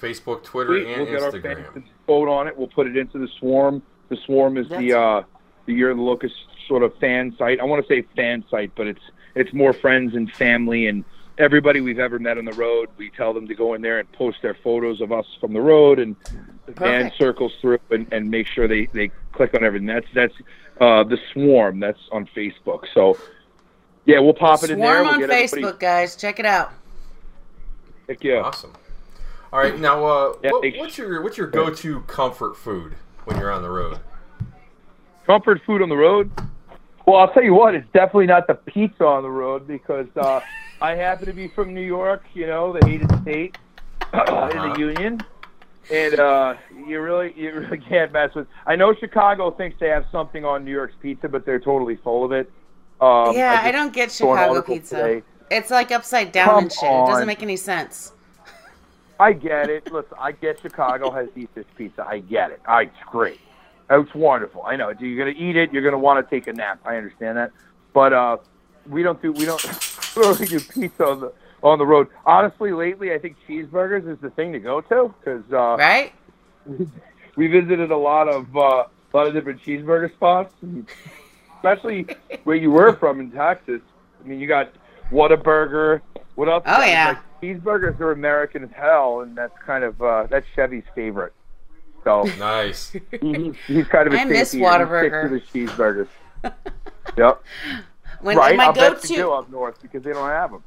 Facebook, 0.00 0.42
Twitter, 0.42 0.82
Sweet. 0.82 0.86
and 0.86 1.02
we'll 1.02 1.12
get 1.12 1.22
our 1.22 1.30
Instagram. 1.30 1.72
fans 1.74 1.74
to 1.74 1.82
vote 2.06 2.28
on 2.28 2.48
it. 2.48 2.56
We'll 2.56 2.68
put 2.68 2.86
it 2.86 2.96
into 2.96 3.18
the 3.18 3.28
Swarm. 3.38 3.82
The 4.08 4.16
Swarm 4.24 4.56
is 4.56 4.68
the 4.70 4.98
uh, 4.98 5.22
the 5.66 5.74
Year 5.74 5.90
of 5.90 5.98
the 5.98 6.02
Locust 6.02 6.34
sort 6.66 6.82
of 6.82 6.96
fan 6.96 7.34
site. 7.36 7.60
I 7.60 7.64
want 7.64 7.86
to 7.86 7.94
say 7.94 8.06
fan 8.16 8.42
site, 8.50 8.72
but 8.74 8.86
it's 8.86 9.02
it's 9.34 9.52
more 9.52 9.74
friends 9.74 10.14
and 10.14 10.32
family 10.32 10.86
and 10.86 11.04
everybody 11.40 11.80
we've 11.80 11.98
ever 11.98 12.18
met 12.18 12.38
on 12.38 12.44
the 12.44 12.52
road. 12.52 12.88
We 12.96 13.10
tell 13.10 13.32
them 13.32 13.48
to 13.48 13.54
go 13.54 13.74
in 13.74 13.82
there 13.82 13.98
and 13.98 14.10
post 14.12 14.38
their 14.42 14.54
photos 14.62 15.00
of 15.00 15.10
us 15.12 15.26
from 15.40 15.52
the 15.52 15.60
road, 15.60 15.98
and 15.98 16.14
the 16.66 16.72
band 16.72 17.12
circles 17.18 17.52
through 17.60 17.78
and, 17.90 18.06
and 18.12 18.30
make 18.30 18.46
sure 18.46 18.68
they 18.68 18.86
they 18.86 19.10
click 19.32 19.54
on 19.54 19.64
everything. 19.64 19.86
That's 19.86 20.06
that's 20.14 20.34
uh, 20.80 21.02
the 21.04 21.18
Swarm. 21.32 21.80
That's 21.80 22.00
on 22.12 22.28
Facebook. 22.36 22.84
So. 22.94 23.16
Yeah, 24.06 24.18
we'll 24.18 24.32
pop 24.32 24.64
it 24.64 24.70
in 24.70 24.80
there. 24.80 24.94
Swarm 24.94 25.04
We'll 25.04 25.14
on 25.14 25.20
get 25.20 25.30
everybody- 25.30 25.62
Facebook, 25.62 25.78
guys. 25.78 26.16
Check 26.16 26.40
it 26.40 26.46
out. 26.46 26.72
Heck 28.08 28.24
yeah. 28.24 28.40
Awesome. 28.40 28.72
All 29.52 29.58
right, 29.60 29.78
now 29.78 30.04
uh, 30.04 30.32
Yeah, 30.42 30.50
what, 30.52 30.64
what's 30.78 30.96
your 30.96 31.22
what's 31.22 31.36
your 31.36 31.46
go-to 31.48 32.00
comfort 32.02 32.56
food 32.56 32.94
when 33.26 33.38
you're 33.38 33.52
on 33.52 33.60
the 33.62 33.68
road? 33.68 34.00
comfort 35.26 35.60
food 35.66 35.82
on 35.82 35.90
the 35.90 35.96
road? 35.96 36.30
Well, 37.10 37.18
I'll 37.18 37.32
tell 37.32 37.42
you 37.42 37.54
what, 37.54 37.74
it's 37.74 37.88
definitely 37.92 38.26
not 38.26 38.46
the 38.46 38.54
pizza 38.54 39.04
on 39.04 39.24
the 39.24 39.30
road 39.30 39.66
because 39.66 40.06
uh, 40.16 40.40
I 40.80 40.94
happen 40.94 41.26
to 41.26 41.32
be 41.32 41.48
from 41.48 41.74
New 41.74 41.80
York, 41.80 42.22
you 42.34 42.46
know, 42.46 42.72
the 42.72 42.86
hated 42.86 43.10
state 43.22 43.58
in 44.14 44.20
Uh-huh. 44.20 44.72
the 44.74 44.78
Union, 44.78 45.20
and 45.90 46.20
uh, 46.20 46.54
you 46.86 47.00
really, 47.00 47.34
you 47.36 47.52
really 47.52 47.78
can't 47.88 48.12
mess 48.12 48.32
with. 48.36 48.46
I 48.64 48.76
know 48.76 48.94
Chicago 48.94 49.50
thinks 49.50 49.76
they 49.80 49.88
have 49.88 50.04
something 50.12 50.44
on 50.44 50.64
New 50.64 50.70
York's 50.70 50.94
pizza, 51.02 51.28
but 51.28 51.44
they're 51.44 51.58
totally 51.58 51.96
full 51.96 52.24
of 52.24 52.30
it. 52.30 52.48
Um, 53.00 53.34
yeah, 53.34 53.58
I, 53.60 53.64
just 53.64 53.72
don't 53.72 53.92
get 53.92 54.12
Chicago 54.12 54.62
pizza. 54.62 54.96
today. 54.96 55.22
It's 55.50 55.72
like 55.72 55.90
upside 55.90 56.30
down 56.30 56.46
Come 56.46 56.62
and 56.62 56.72
shit. 56.72 56.84
It 56.92 57.06
doesn't 57.08 57.26
make 57.26 57.42
any 57.42 57.56
sense. 57.56 58.12
I 59.18 59.32
get 59.32 59.68
it. 59.68 59.92
Listen, 59.92 60.16
I 60.16 60.30
get 60.30 60.60
Chicago 60.60 61.10
has 61.10 61.28
deepest 61.34 61.74
pizza. 61.74 62.06
I 62.06 62.20
get 62.20 62.52
it. 62.52 62.60
I, 62.68 62.82
it's 62.82 62.94
great. 63.10 63.40
It's 63.90 64.14
wonderful. 64.14 64.62
I 64.64 64.76
know. 64.76 64.92
You're 64.98 65.18
gonna 65.18 65.36
eat 65.36 65.56
it. 65.56 65.72
You're 65.72 65.82
gonna 65.82 65.98
want 65.98 66.24
to 66.24 66.30
take 66.30 66.46
a 66.46 66.52
nap. 66.52 66.80
I 66.84 66.96
understand 66.96 67.36
that. 67.38 67.50
But 67.92 68.12
uh, 68.12 68.36
we 68.88 69.02
don't 69.02 69.20
do 69.20 69.32
we 69.32 69.44
don't 69.44 69.62
really 70.16 70.46
do 70.46 70.60
pizza 70.60 71.06
on 71.06 71.20
the 71.20 71.32
on 71.62 71.78
the 71.78 71.86
road. 71.86 72.08
Honestly, 72.24 72.72
lately 72.72 73.12
I 73.12 73.18
think 73.18 73.36
cheeseburgers 73.48 74.08
is 74.10 74.18
the 74.20 74.30
thing 74.30 74.52
to 74.52 74.60
go 74.60 74.80
to 74.80 75.14
because 75.18 75.44
uh, 75.52 75.76
Right? 75.76 76.12
we 77.36 77.48
visited 77.48 77.90
a 77.90 77.96
lot 77.96 78.28
of 78.28 78.56
uh, 78.56 78.84
a 79.12 79.16
lot 79.16 79.26
of 79.26 79.34
different 79.34 79.62
cheeseburger 79.62 80.12
spots, 80.14 80.54
especially 81.56 82.06
where 82.44 82.56
you 82.56 82.70
were 82.70 82.94
from 82.96 83.20
in 83.20 83.32
Texas. 83.32 83.80
I 84.22 84.28
mean, 84.28 84.38
you 84.38 84.46
got 84.46 84.72
Whataburger. 85.10 86.00
What 86.36 86.48
else? 86.48 86.62
Oh, 86.66 86.84
yeah. 86.84 87.08
Like, 87.08 87.40
cheeseburgers 87.42 87.98
are 88.00 88.12
American 88.12 88.64
as 88.64 88.70
hell, 88.70 89.20
and 89.22 89.36
that's 89.36 89.58
kind 89.66 89.82
of 89.82 90.00
uh, 90.00 90.26
that's 90.30 90.46
Chevy's 90.54 90.84
favorite. 90.94 91.32
So 92.04 92.22
Nice. 92.38 92.90
he, 92.90 93.00
he's, 93.20 93.54
he's 93.66 93.86
kind 93.88 94.06
of 94.08 94.14
a 94.14 94.18
I 94.20 94.24
miss 94.24 94.50
safety, 94.52 94.64
he 94.64 94.64
sticks 94.64 94.76
Whataburger. 94.84 95.28
to 95.28 95.28
the 95.28 95.40
cheeseburgers. 95.40 96.08
yep. 97.18 97.42
When 98.22 98.36
right. 98.36 98.56
my 98.56 98.64
I'll 98.66 98.72
bet 98.72 99.08
you 99.10 99.16
go-to, 99.16 99.30
up 99.32 99.50
north 99.50 99.80
because 99.82 100.02
they 100.02 100.12
don't 100.12 100.28
have 100.28 100.50
them. 100.52 100.62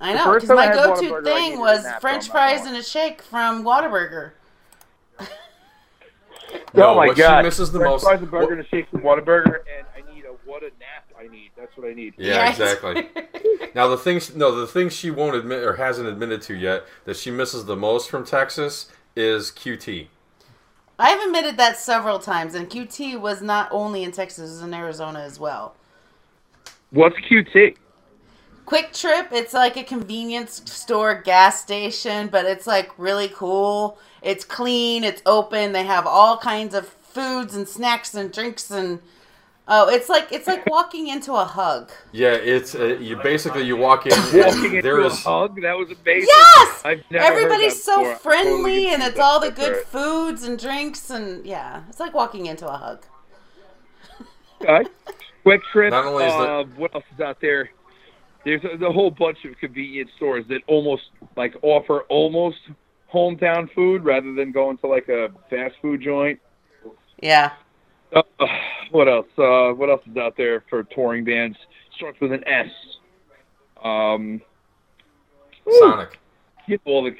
I 0.00 0.14
know, 0.14 0.34
because 0.34 0.48
my 0.48 0.54
time 0.54 0.58
I 0.58 0.66
had 0.66 0.74
go-to 0.74 1.22
thing 1.22 1.58
was 1.60 1.86
French 2.00 2.24
so 2.26 2.32
I'm 2.32 2.36
not 2.50 2.56
fries 2.58 2.66
and 2.66 2.76
a 2.76 2.82
shake 2.82 3.22
from 3.22 3.64
Whataburger. 3.64 4.32
Oh 6.54 6.58
no, 6.74 6.88
oh 6.90 6.94
my 6.96 7.06
what 7.06 7.16
she 7.16 7.22
misses 7.42 7.72
the 7.72 7.78
French 7.78 7.90
most- 7.92 8.04
fries, 8.04 8.22
a 8.22 8.26
burger, 8.26 8.52
and 8.52 8.60
a 8.60 8.66
shake 8.68 8.88
from 8.90 9.00
Whataburger, 9.00 9.60
and 9.76 9.86
I 9.96 10.14
need 10.14 10.24
a 10.24 10.28
what 10.44 10.62
a 10.62 10.66
nap 10.80 11.08
I 11.18 11.26
need. 11.28 11.50
That's 11.56 11.74
what 11.78 11.88
I 11.88 11.94
need. 11.94 12.14
Yeah, 12.18 12.34
Yes. 12.34 12.58
exactly. 12.60 13.08
Now 13.74 13.88
the 13.88 13.96
things 13.96 14.36
no 14.36 14.54
the 14.54 14.66
thing 14.66 14.90
she 14.90 15.10
won't 15.10 15.34
admit 15.34 15.62
or 15.62 15.76
hasn't 15.76 16.06
admitted 16.06 16.42
to 16.42 16.54
yet 16.54 16.84
that 17.06 17.16
she 17.16 17.30
misses 17.30 17.64
the 17.64 17.76
most 17.76 18.10
from 18.10 18.22
Texas 18.26 18.90
is 19.16 19.50
QT. 19.50 20.08
I've 21.02 21.20
admitted 21.20 21.56
that 21.56 21.78
several 21.78 22.20
times, 22.20 22.54
and 22.54 22.70
QT 22.70 23.20
was 23.20 23.42
not 23.42 23.68
only 23.72 24.04
in 24.04 24.12
Texas, 24.12 24.38
it 24.38 24.52
was 24.52 24.62
in 24.62 24.72
Arizona 24.72 25.18
as 25.18 25.40
well. 25.40 25.74
What's 26.90 27.16
QT? 27.28 27.74
Quick 28.66 28.92
Trip, 28.92 29.26
it's 29.32 29.52
like 29.52 29.76
a 29.76 29.82
convenience 29.82 30.62
store 30.66 31.20
gas 31.20 31.60
station, 31.60 32.28
but 32.28 32.44
it's 32.44 32.68
like 32.68 32.96
really 32.98 33.28
cool. 33.34 33.98
It's 34.22 34.44
clean, 34.44 35.02
it's 35.02 35.20
open. 35.26 35.72
They 35.72 35.82
have 35.82 36.06
all 36.06 36.38
kinds 36.38 36.72
of 36.72 36.86
foods 36.86 37.56
and 37.56 37.68
snacks 37.68 38.14
and 38.14 38.32
drinks 38.32 38.70
and 38.70 39.00
Oh, 39.68 39.88
it's 39.88 40.08
like 40.08 40.32
it's 40.32 40.48
like 40.48 40.66
walking 40.66 41.08
into 41.08 41.32
a 41.34 41.44
hug. 41.44 41.92
Yeah, 42.10 42.32
it's 42.32 42.74
uh, 42.74 42.96
you 43.00 43.16
basically 43.16 43.62
you 43.62 43.76
walk 43.76 44.06
in. 44.06 44.12
Walking 44.34 44.64
and 44.64 44.64
into 44.64 44.82
there 44.82 45.00
a 45.00 45.08
hug, 45.08 45.60
that 45.62 45.78
was 45.78 45.88
amazing. 45.88 46.28
Yes, 46.28 46.82
I've 46.84 47.04
never 47.10 47.24
everybody's 47.24 47.82
so 47.82 47.98
before. 48.00 48.16
Friendly, 48.16 48.52
totally 48.52 48.88
and 48.88 49.02
it's 49.04 49.20
all 49.20 49.38
the 49.38 49.52
good 49.52 49.72
right. 49.72 49.86
foods 49.86 50.42
and 50.42 50.58
drinks, 50.58 51.10
and 51.10 51.46
yeah, 51.46 51.84
it's 51.88 52.00
like 52.00 52.12
walking 52.12 52.46
into 52.46 52.68
a 52.68 52.76
hug. 52.76 53.06
Okay. 54.60 54.88
Quick 55.44 55.62
Trip. 55.72 55.90
Not 55.90 56.06
only 56.06 56.24
is 56.24 56.32
the- 56.32 56.38
uh, 56.38 56.64
what 56.76 56.94
else 56.94 57.04
is 57.14 57.20
out 57.20 57.40
there? 57.40 57.70
There's 58.44 58.62
a, 58.64 58.76
the 58.76 58.90
whole 58.90 59.10
bunch 59.10 59.44
of 59.44 59.56
convenience 59.58 60.10
stores 60.16 60.44
that 60.48 60.62
almost 60.66 61.04
like 61.36 61.54
offer 61.62 62.00
almost 62.08 62.58
hometown 63.12 63.72
food 63.72 64.04
rather 64.04 64.32
than 64.34 64.50
going 64.50 64.78
to 64.78 64.86
like 64.88 65.08
a 65.08 65.28
fast 65.50 65.74
food 65.80 66.00
joint. 66.00 66.40
Yeah. 67.20 67.52
Uh, 68.14 68.22
what 68.90 69.08
else? 69.08 69.26
Uh, 69.38 69.72
what 69.72 69.88
else 69.88 70.02
is 70.10 70.16
out 70.16 70.36
there 70.36 70.62
for 70.68 70.82
touring 70.84 71.24
bands? 71.24 71.56
Starts 71.96 72.20
with 72.20 72.32
an 72.32 72.46
S. 72.46 72.70
Um, 73.82 74.40
Sonic. 75.80 76.18
get 76.68 76.80
all 76.84 77.04
the 77.04 77.14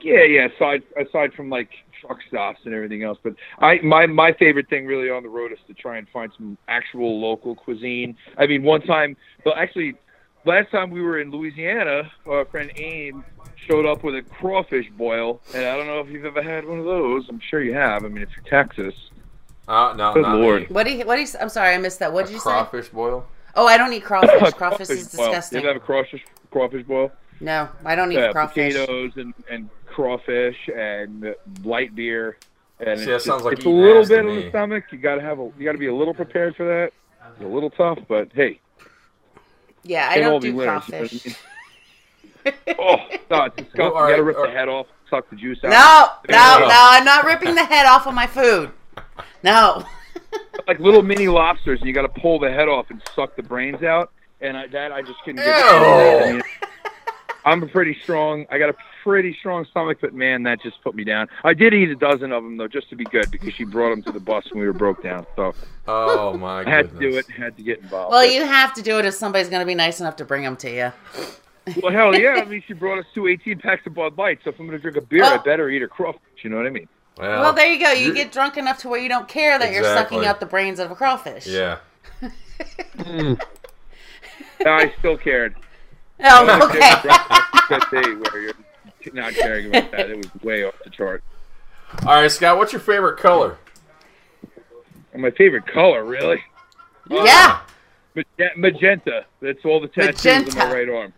yeah 0.00 0.22
yeah 0.22 0.46
aside 0.54 0.82
aside 0.96 1.32
from 1.34 1.50
like 1.50 1.68
truck 2.00 2.18
stops 2.28 2.60
and 2.64 2.72
everything 2.72 3.02
else 3.02 3.18
but 3.22 3.34
i 3.58 3.78
my 3.82 4.06
my 4.06 4.32
favorite 4.32 4.68
thing 4.68 4.86
really 4.86 5.10
on 5.10 5.22
the 5.24 5.28
road 5.28 5.50
is 5.52 5.58
to 5.66 5.74
try 5.74 5.98
and 5.98 6.08
find 6.10 6.30
some 6.36 6.56
actual 6.68 7.20
local 7.20 7.54
cuisine 7.56 8.16
i 8.38 8.46
mean 8.46 8.62
one 8.62 8.80
time 8.82 9.16
well 9.44 9.54
actually 9.56 9.94
last 10.44 10.70
time 10.70 10.90
we 10.90 11.02
were 11.02 11.20
in 11.20 11.30
louisiana 11.32 12.08
our 12.28 12.44
friend 12.46 12.70
aim 12.76 13.24
showed 13.66 13.84
up 13.86 14.04
with 14.04 14.14
a 14.14 14.22
crawfish 14.22 14.86
boil 14.96 15.40
and 15.52 15.64
i 15.66 15.76
don't 15.76 15.86
know 15.88 15.98
if 16.00 16.08
you've 16.08 16.24
ever 16.24 16.42
had 16.42 16.64
one 16.64 16.78
of 16.78 16.84
those 16.84 17.24
i'm 17.28 17.40
sure 17.50 17.60
you 17.60 17.74
have 17.74 18.04
i 18.04 18.08
mean 18.08 18.22
if 18.22 18.28
you're 18.36 18.44
texas 18.48 18.94
Uh, 19.68 19.92
no, 19.96 20.14
Good 20.14 20.22
not 20.22 20.36
lord. 20.38 20.62
me. 20.62 20.66
What 20.70 20.84
do 20.86 20.92
you? 20.92 21.04
What 21.04 21.16
do 21.16 21.20
you? 21.22 21.28
I'm 21.40 21.48
sorry, 21.50 21.74
I 21.74 21.78
missed 21.78 21.98
that. 21.98 22.12
What 22.12 22.24
did 22.26 22.32
you 22.32 22.38
say? 22.38 22.50
Crawfish 22.50 22.88
boil. 22.88 23.26
Oh, 23.54 23.66
I 23.66 23.76
don't 23.76 23.92
eat 23.92 24.02
crawfish. 24.04 24.52
Crawfish 24.54 24.88
is 24.90 25.08
disgusting. 25.08 25.60
you 25.60 25.68
ever 25.68 25.74
have 25.74 25.82
a 25.82 25.84
crawfish 25.84 26.24
crawfish 26.50 26.86
boil 26.86 27.10
No, 27.40 27.68
I 27.84 27.94
don't 27.94 28.10
eat 28.12 28.16
yeah, 28.16 28.32
crawfish. 28.32 28.72
potatoes 28.74 29.12
and, 29.16 29.34
and 29.50 29.68
crawfish 29.86 30.56
and 30.74 31.34
light 31.64 31.94
beer. 31.94 32.38
And 32.80 32.98
See, 33.00 33.10
it's, 33.10 33.24
that 33.24 33.28
sounds 33.30 33.42
just- 33.42 33.44
like 33.44 33.56
it's 33.58 33.66
a 33.66 33.68
little 33.68 34.06
bit 34.06 34.20
on 34.26 34.36
the 34.36 34.48
stomach. 34.50 34.84
You 34.92 34.98
gotta 34.98 35.20
have 35.20 35.38
a 35.38 35.50
you 35.58 35.64
gotta 35.64 35.78
be 35.78 35.86
a 35.88 35.94
little 35.94 36.14
prepared 36.14 36.56
for 36.56 36.64
that. 36.66 36.92
It's 37.34 37.44
a 37.44 37.46
little 37.48 37.70
tough, 37.70 37.98
but 38.08 38.28
hey, 38.34 38.60
Yeah, 39.82 40.08
I 40.08 40.14
can't 40.14 40.24
don't 40.24 40.42
be 40.42 40.50
do 40.50 40.56
winners, 40.56 40.82
you 40.88 40.92
crawfish. 40.92 41.36
I 42.46 42.74
oh, 42.78 42.96
no, 43.30 43.44
it's 43.44 43.56
disgusting. 43.56 43.80
Well, 43.84 43.94
all 43.94 44.08
you 44.08 44.12
gotta 44.12 44.22
right, 44.22 44.26
rip 44.26 44.36
all 44.38 44.46
the 44.46 44.50
head 44.52 44.68
off, 44.68 44.86
suck 45.10 45.28
the 45.30 45.36
juice 45.36 45.58
out. 45.64 45.70
No, 45.70 46.36
no, 46.36 46.36
Yeah. 46.38 46.58
no! 46.68 46.68
I'm 46.70 47.04
not 47.04 47.24
ripping 47.24 47.54
the 47.54 47.64
head 47.64 47.84
off 47.86 48.06
of 48.06 48.14
my 48.14 48.26
food. 48.26 48.70
No. 49.42 49.84
like 50.66 50.78
little 50.80 51.02
mini 51.02 51.28
lobsters, 51.28 51.80
and 51.80 51.88
you 51.88 51.94
gotta 51.94 52.08
pull 52.08 52.38
the 52.38 52.50
head 52.50 52.68
off 52.68 52.86
and 52.90 53.00
suck 53.14 53.36
the 53.36 53.42
brains 53.42 53.82
out. 53.82 54.10
And 54.40 54.56
I, 54.56 54.66
that 54.68 54.92
I 54.92 55.02
just 55.02 55.18
couldn't 55.24 55.42
get. 55.44 55.46
Ew. 55.46 55.64
I 55.64 56.32
mean, 56.32 56.42
I'm 57.44 57.62
a 57.62 57.66
pretty 57.66 57.96
strong. 58.02 58.46
I 58.50 58.58
got 58.58 58.68
a 58.70 58.74
pretty 59.02 59.34
strong 59.40 59.64
stomach, 59.70 59.98
but 60.00 60.12
man, 60.14 60.42
that 60.44 60.60
just 60.62 60.80
put 60.82 60.94
me 60.94 61.02
down. 61.02 61.28
I 61.44 61.54
did 61.54 61.72
eat 61.74 61.88
a 61.88 61.94
dozen 61.96 62.30
of 62.32 62.42
them 62.44 62.56
though, 62.56 62.68
just 62.68 62.88
to 62.90 62.96
be 62.96 63.04
good, 63.04 63.30
because 63.30 63.54
she 63.54 63.64
brought 63.64 63.90
them 63.90 64.02
to 64.04 64.12
the 64.12 64.20
bus 64.20 64.44
when 64.52 64.60
we 64.60 64.66
were 64.66 64.72
broke 64.72 65.02
down. 65.02 65.26
So 65.34 65.54
Oh 65.86 66.36
my 66.36 66.60
I 66.60 66.68
had 66.68 66.90
goodness. 66.90 67.00
to 67.00 67.10
do 67.10 67.16
it. 67.18 67.30
Had 67.30 67.56
to 67.56 67.62
get 67.62 67.78
involved. 67.80 68.12
Well, 68.12 68.26
But- 68.26 68.32
you 68.34 68.44
have 68.44 68.74
to 68.74 68.82
do 68.82 68.98
it 68.98 69.06
if 69.06 69.14
somebody's 69.14 69.48
going 69.48 69.60
to 69.60 69.66
be 69.66 69.74
nice 69.74 69.98
enough 70.00 70.16
to 70.16 70.24
bring 70.24 70.42
them 70.42 70.56
to 70.56 70.70
you. 70.70 70.92
Well, 71.82 71.92
hell 71.92 72.14
yeah. 72.14 72.34
I 72.34 72.44
mean, 72.48 72.62
she 72.66 72.74
brought 72.74 72.98
us 72.98 73.06
two 73.14 73.26
18 73.28 73.58
packs 73.60 73.86
of 73.86 73.94
Bud 73.94 74.16
Light, 74.18 74.38
so 74.44 74.50
if 74.50 74.58
I'm 74.60 74.66
going 74.66 74.78
to 74.78 74.82
drink 74.82 74.96
a 74.96 75.00
beer, 75.00 75.24
I 75.24 75.36
Oh. 75.36 75.42
better 75.42 75.68
eat 75.70 75.82
a 75.82 75.88
crawfish. 75.88 76.20
You 76.42 76.50
know 76.50 76.56
what 76.58 76.66
I 76.66 76.70
mean? 76.70 76.88
Well, 77.18 77.40
Well, 77.40 77.52
there 77.52 77.72
you 77.72 77.80
go. 77.84 77.90
You 77.92 78.14
get 78.14 78.30
drunk 78.32 78.56
enough 78.56 78.78
to 78.78 78.88
where 78.88 79.00
you 79.00 79.08
don't 79.08 79.28
care 79.28 79.58
that 79.58 79.72
you're 79.72 79.84
sucking 79.84 80.24
out 80.24 80.40
the 80.40 80.46
brains 80.46 80.78
of 80.78 80.90
a 80.90 80.94
crawfish. 80.94 81.46
Yeah. 81.46 81.78
No, 82.22 82.28
hmm. 83.04 83.34
I 84.66 84.92
still 84.98 85.16
cared. 85.16 85.54
Oh, 86.20 86.68
okay. 86.68 86.78
that 86.80 87.88
day 87.92 88.14
where 88.14 88.40
you're 88.42 88.54
not 89.14 89.32
caring 89.34 89.66
about 89.68 89.90
that. 89.92 90.10
It 90.10 90.16
was 90.16 90.42
way 90.42 90.64
off 90.64 90.74
the 90.84 90.90
chart. 90.90 91.22
All 92.04 92.14
right, 92.20 92.30
Scott. 92.30 92.58
What's 92.58 92.72
your 92.72 92.80
favorite 92.80 93.18
color? 93.18 93.58
My 95.16 95.30
favorite 95.30 95.66
color, 95.66 96.04
really? 96.04 96.42
yeah. 97.10 97.60
Uh, 97.60 98.22
Magen- 98.38 98.60
Magenta. 98.60 99.24
That's 99.40 99.64
all 99.64 99.80
the 99.80 99.88
tattoos 99.88 100.26
on 100.26 100.44
Magenta. 100.44 100.58
my 100.58 100.72
right 100.72 100.88
arm. 100.88 101.12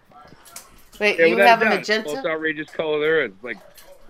Wait, 1.01 1.19
Yeah, 1.19 1.25
you 1.27 1.37
have 1.39 1.63
a 1.63 1.65
doubt, 1.65 1.89
it's 1.89 2.07
Most 2.07 2.27
outrageous 2.27 2.69
color 2.71 3.01
there 3.01 3.25
is. 3.25 3.33
Like 3.43 3.57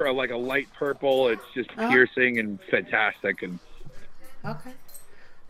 for 0.00 0.10
like 0.10 0.30
a 0.30 0.36
light 0.36 0.66
purple. 0.78 1.28
It's 1.28 1.42
just 1.52 1.68
Uh-huh. 1.72 1.90
piercing 1.90 2.38
and 2.38 2.58
fantastic. 2.70 3.42
And 3.42 3.58
Okay. 4.46 4.72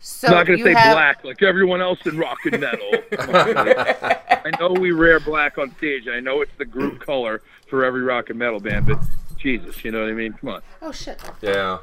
So 0.01 0.27
I'm 0.27 0.33
not 0.33 0.47
going 0.47 0.59
you 0.59 0.65
to 0.65 0.73
say 0.73 0.77
have, 0.79 0.93
black 0.95 1.23
like 1.23 1.41
everyone 1.41 1.79
else 1.81 2.05
in 2.05 2.17
rock 2.17 2.39
and 2.45 2.59
metal. 2.59 2.91
Come 3.11 3.35
on, 3.35 3.53
man. 3.65 3.95
I 4.29 4.51
know 4.59 4.73
we 4.73 4.91
wear 4.93 5.21
black 5.21 5.57
on 5.57 5.73
stage. 5.77 6.09
I 6.09 6.19
know 6.19 6.41
it's 6.41 6.51
the 6.57 6.65
group 6.65 6.99
color 6.99 7.41
for 7.69 7.85
every 7.85 8.01
rock 8.01 8.29
and 8.29 8.37
metal 8.37 8.59
band, 8.59 8.87
but 8.87 8.99
Jesus, 9.37 9.85
you 9.85 9.91
know 9.91 10.01
what 10.01 10.09
I 10.09 10.13
mean? 10.13 10.33
Come 10.33 10.49
on. 10.49 10.61
Oh 10.81 10.91
shit! 10.91 11.21
Yeah. 11.41 11.77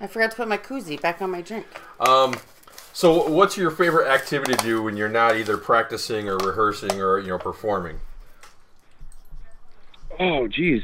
I 0.00 0.08
forgot 0.08 0.32
to 0.32 0.36
put 0.38 0.48
my 0.48 0.58
koozie 0.58 1.00
back 1.00 1.22
on 1.22 1.30
my 1.30 1.40
drink. 1.40 1.66
Um. 2.00 2.34
So, 2.94 3.28
what's 3.28 3.56
your 3.56 3.70
favorite 3.70 4.08
activity 4.08 4.54
to 4.54 4.64
do 4.64 4.82
when 4.82 4.96
you're 4.96 5.08
not 5.08 5.36
either 5.36 5.56
practicing 5.56 6.28
or 6.28 6.36
rehearsing 6.38 7.00
or 7.00 7.18
you 7.20 7.28
know 7.28 7.38
performing? 7.38 8.00
Oh, 10.18 10.48
geez. 10.48 10.82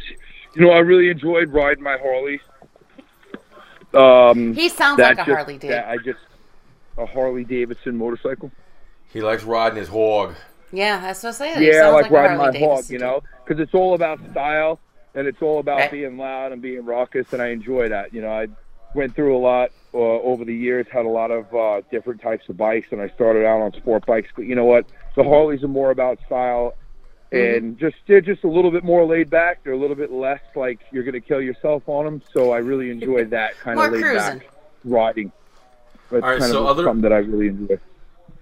You 0.59 0.67
know, 0.67 0.73
I 0.73 0.81
really 0.81 1.09
enjoyed 1.09 1.53
riding 1.53 1.85
my 1.85 1.97
Harley. 1.99 2.41
Um, 3.95 4.55
He 4.55 4.69
sounds 4.69 4.99
like 4.99 5.13
a 5.13 5.17
just- 5.19 5.29
Harley 5.31 5.57
dude. 5.57 5.71
I 5.71 5.97
just 5.99 6.19
a 6.97 7.07
Harley 7.07 7.45
Davidson 7.45 7.97
motorcycle. 7.97 8.51
He 9.13 9.21
likes 9.21 9.45
riding 9.45 9.79
his 9.79 9.87
hog. 9.89 10.35
Yeah, 10.73 11.01
that's 11.01 11.23
what 11.23 11.29
I 11.29 11.33
say. 11.33 11.55
He 11.61 11.67
Yeah, 11.69 11.71
I 11.71 11.81
sounds 11.83 11.93
like, 11.95 12.03
like 12.03 12.11
a 12.11 12.15
riding 12.15 12.37
Harley 12.39 12.61
my 12.61 12.67
hog, 12.67 12.75
Davidson 12.79 12.93
you 12.95 12.99
know, 12.99 13.23
because 13.47 13.63
it's 13.63 13.73
all 13.73 13.95
about 13.95 14.19
style 14.33 14.81
and 15.15 15.29
it's 15.29 15.41
all 15.41 15.61
about 15.61 15.79
Right. 15.79 15.91
being 15.93 16.19
loud 16.19 16.51
and 16.51 16.61
being 16.61 16.85
raucous, 16.85 17.33
and 17.33 17.41
I 17.41 17.49
enjoy 17.51 17.89
that. 17.91 18.13
You 18.13 18.23
know, 18.23 18.31
I 18.33 18.49
went 18.95 19.15
through 19.15 19.37
a 19.37 19.39
lot 19.39 19.71
uh, 19.95 19.97
over 19.99 20.45
the 20.45 20.55
years, 20.55 20.87
had 20.91 21.07
a 21.07 21.09
lot 21.09 21.31
of 21.31 21.55
uh, 21.55 21.83
different 21.93 22.21
types 22.21 22.49
of 22.49 22.57
bikes, 22.57 22.89
and 22.91 23.01
I 23.01 23.09
started 23.11 23.47
out 23.47 23.61
on 23.61 23.73
sport 23.75 24.05
bikes. 24.07 24.29
But 24.35 24.47
you 24.47 24.57
know 24.57 24.65
what? 24.65 24.87
The 25.15 25.23
Harleys 25.23 25.63
are 25.63 25.69
more 25.69 25.93
about 25.93 26.19
style. 26.27 26.75
Mm-hmm. 27.33 27.57
And 27.67 27.79
just 27.79 27.97
they're 28.07 28.21
just 28.23 28.45
a 28.45 28.49
little 28.49 28.71
bit 28.71 28.85
more 28.85 29.05
laid 29.05 29.29
back. 29.29 29.63
They're 29.63 29.75
a 29.75 29.79
little 29.79 29.97
bit 29.97 30.11
less 30.11 30.41
like 30.57 30.81
you're 30.93 31.03
gonna 31.05 31.21
kill 31.21 31.43
yourself 31.43 31.83
on 31.87 32.05
them. 32.07 32.23
So 32.33 32.53
I 32.53 32.59
really 32.59 32.91
enjoy 32.91 33.25
that 33.37 33.59
kind 33.59 33.79
of 33.79 33.93
laid 33.93 34.03
cruising. 34.03 34.39
back 34.39 34.49
riding. 34.85 35.33
That's 36.11 36.23
All 36.25 36.31
right, 36.31 36.39
kind 36.39 36.51
so 36.53 36.61
of 36.63 36.67
other- 36.69 36.85
something 36.85 37.03
that 37.03 37.13
I 37.13 37.19
really 37.19 37.49
enjoy. 37.49 37.79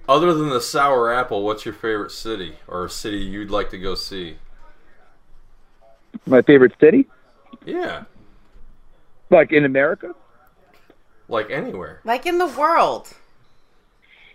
Other 0.08 0.32
than 0.32 0.50
the 0.50 0.60
sour 0.60 1.12
apple, 1.12 1.42
what's 1.42 1.64
your 1.64 1.74
favorite 1.74 2.12
city 2.12 2.54
or 2.68 2.84
a 2.84 2.90
city 2.90 3.16
you'd 3.18 3.50
like 3.50 3.70
to 3.70 3.78
go 3.78 3.96
see? 3.96 4.36
My 6.26 6.42
favorite 6.42 6.72
city, 6.80 7.06
Yeah, 7.64 8.04
like 9.30 9.50
in 9.52 9.64
America. 9.64 10.14
like 11.28 11.50
anywhere. 11.50 12.00
Like 12.04 12.24
in 12.24 12.38
the 12.38 12.46
world. 12.46 13.08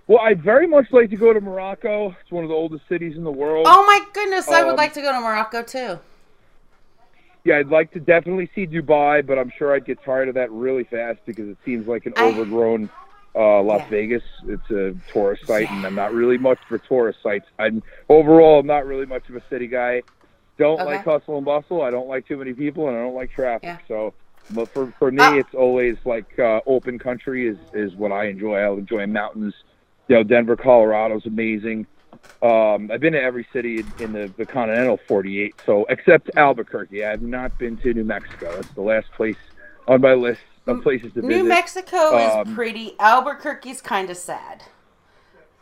Well, 0.08 0.20
I'd 0.20 0.42
very 0.42 0.68
much 0.68 0.92
like 0.92 1.10
to 1.12 1.16
go 1.16 1.32
to 1.32 1.40
Morocco. 1.40 2.16
It's 2.22 2.32
one 2.32 2.44
of 2.44 2.50
the 2.50 2.56
oldest 2.56 2.88
cities 2.90 3.16
in 3.16 3.24
the 3.24 3.32
world. 3.32 3.66
Oh 3.70 3.86
my 3.86 4.02
goodness! 4.14 4.50
I 4.50 4.64
would 4.64 4.72
Um, 4.72 4.76
like 4.78 4.94
to 4.94 5.02
go 5.02 5.12
to 5.12 5.20
Morocco 5.20 5.64
too. 5.64 6.00
Yeah, 7.44 7.58
I'd 7.58 7.70
like 7.70 7.92
to 7.94 8.00
definitely 8.00 8.50
see 8.54 8.68
Dubai, 8.68 9.26
but 9.26 9.40
I'm 9.40 9.52
sure 9.58 9.74
I'd 9.74 9.86
get 9.86 10.04
tired 10.04 10.28
of 10.28 10.36
that 10.36 10.52
really 10.52 10.84
fast 10.84 11.20
because 11.26 11.50
it 11.50 11.58
seems 11.66 11.88
like 11.88 12.06
an 12.06 12.14
I- 12.16 12.26
overgrown 12.26 12.90
uh, 13.34 13.62
Las 13.62 13.82
Yeah. 13.84 13.90
Vegas. 13.90 14.24
It's 14.48 14.70
a 14.70 14.94
tourist 15.14 15.48
site, 15.48 15.72
and 15.72 15.86
I'm 15.86 15.96
not 15.96 16.14
really 16.14 16.38
much 16.38 16.60
for 16.68 16.78
tourist 16.78 17.20
sites. 17.24 17.48
I'm 17.58 17.82
overall 18.10 18.60
I'm 18.60 18.68
not 18.68 18.86
really 18.86 19.06
much 19.06 19.30
of 19.30 19.36
a 19.36 19.42
city 19.50 19.68
guy. 19.68 20.02
Don't 20.58 20.80
Okay. 20.82 20.84
like 20.98 21.06
hustle 21.06 21.38
and 21.38 21.46
bustle. 21.46 21.82
I 21.82 21.90
don't 21.90 22.08
like 22.10 22.28
too 22.28 22.38
many 22.38 22.54
people, 22.54 22.90
and 22.90 22.98
I 22.98 23.02
don't 23.02 23.16
like 23.16 23.32
traffic. 23.32 23.64
Yeah. 23.64 23.78
So, 23.88 24.14
but 24.52 24.68
for 24.68 24.94
for 25.00 25.10
me, 25.12 25.22
Ah. 25.24 25.36
it's 25.36 25.54
always 25.56 25.96
like 26.06 26.38
uh, 26.38 26.60
open 26.68 27.00
country 27.00 27.48
is 27.48 27.58
is 27.74 27.96
what 27.96 28.12
I 28.12 28.26
enjoy. 28.26 28.58
I 28.58 28.70
enjoy 28.72 29.08
mountains. 29.08 29.54
You 30.12 30.18
know, 30.18 30.24
Denver, 30.24 30.58
Colorado's 30.58 31.26
amazing. 31.26 31.88
Um, 32.42 32.92
I've 32.92 33.00
been 33.00 33.14
to 33.14 33.22
every 33.22 33.48
city 33.54 33.86
in, 34.00 34.12
the, 34.12 34.30
the 34.36 34.46
continental 34.46 35.00
48, 35.08 35.56
so 35.66 35.86
except 35.88 36.30
Albuquerque. 36.36 37.06
I 37.06 37.12
have 37.12 37.22
not 37.22 37.58
been 37.58 37.78
to 37.78 37.94
New 37.94 38.04
Mexico. 38.04 38.54
That's 38.54 38.68
the 38.72 38.82
last 38.82 39.10
place 39.14 39.38
on 39.88 40.02
my 40.02 40.14
list 40.14 40.42
of 40.68 40.82
places 40.82 41.14
to 41.14 41.22
New 41.22 41.30
visit. 41.30 41.44
Mexico 41.48 42.18
is 42.18 42.34
um, 42.46 42.56
pretty. 42.56 42.94
Albuquerque's 43.00 43.80
kind 43.80 44.10
of 44.10 44.18
sad. 44.18 44.64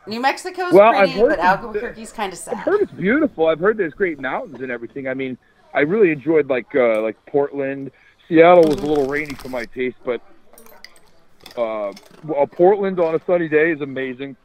New 0.08 0.20
Mexico's 0.20 0.74
Well, 0.74 0.96
I've 0.96 1.10
pretty, 1.10 1.20
heard 1.20 1.30
but 1.30 1.40
Albuquerque's 1.40 2.12
kind 2.12 2.34
of 2.34 2.40
sad. 2.40 2.56
I've 2.56 2.64
heard 2.64 2.82
it's 2.82 2.92
beautiful. 2.94 3.46
I've 3.46 3.60
heard 3.60 3.78
there's 3.78 3.94
great 3.94 4.20
mountains 4.20 4.62
and 4.62 4.72
everything. 4.72 5.08
I 5.08 5.14
mean, 5.14 5.38
I 5.76 5.82
really 5.82 6.12
enjoyed 6.12 6.50
like 6.50 6.74
uh, 6.74 7.04
like 7.04 7.24
Portland. 7.28 7.92
Seattle 8.28 8.64
was 8.64 8.78
a 8.78 8.86
little 8.88 9.06
rainy 9.06 9.36
for 9.36 9.50
my 9.50 9.66
taste, 9.66 9.98
but 10.04 10.24
uh, 11.58 11.94
well, 12.24 12.48
Portland 12.48 13.00
on 13.00 13.16
a 13.16 13.20
sunny 13.26 13.48
day 13.50 13.72
is 13.72 13.82
amazing. 13.82 14.36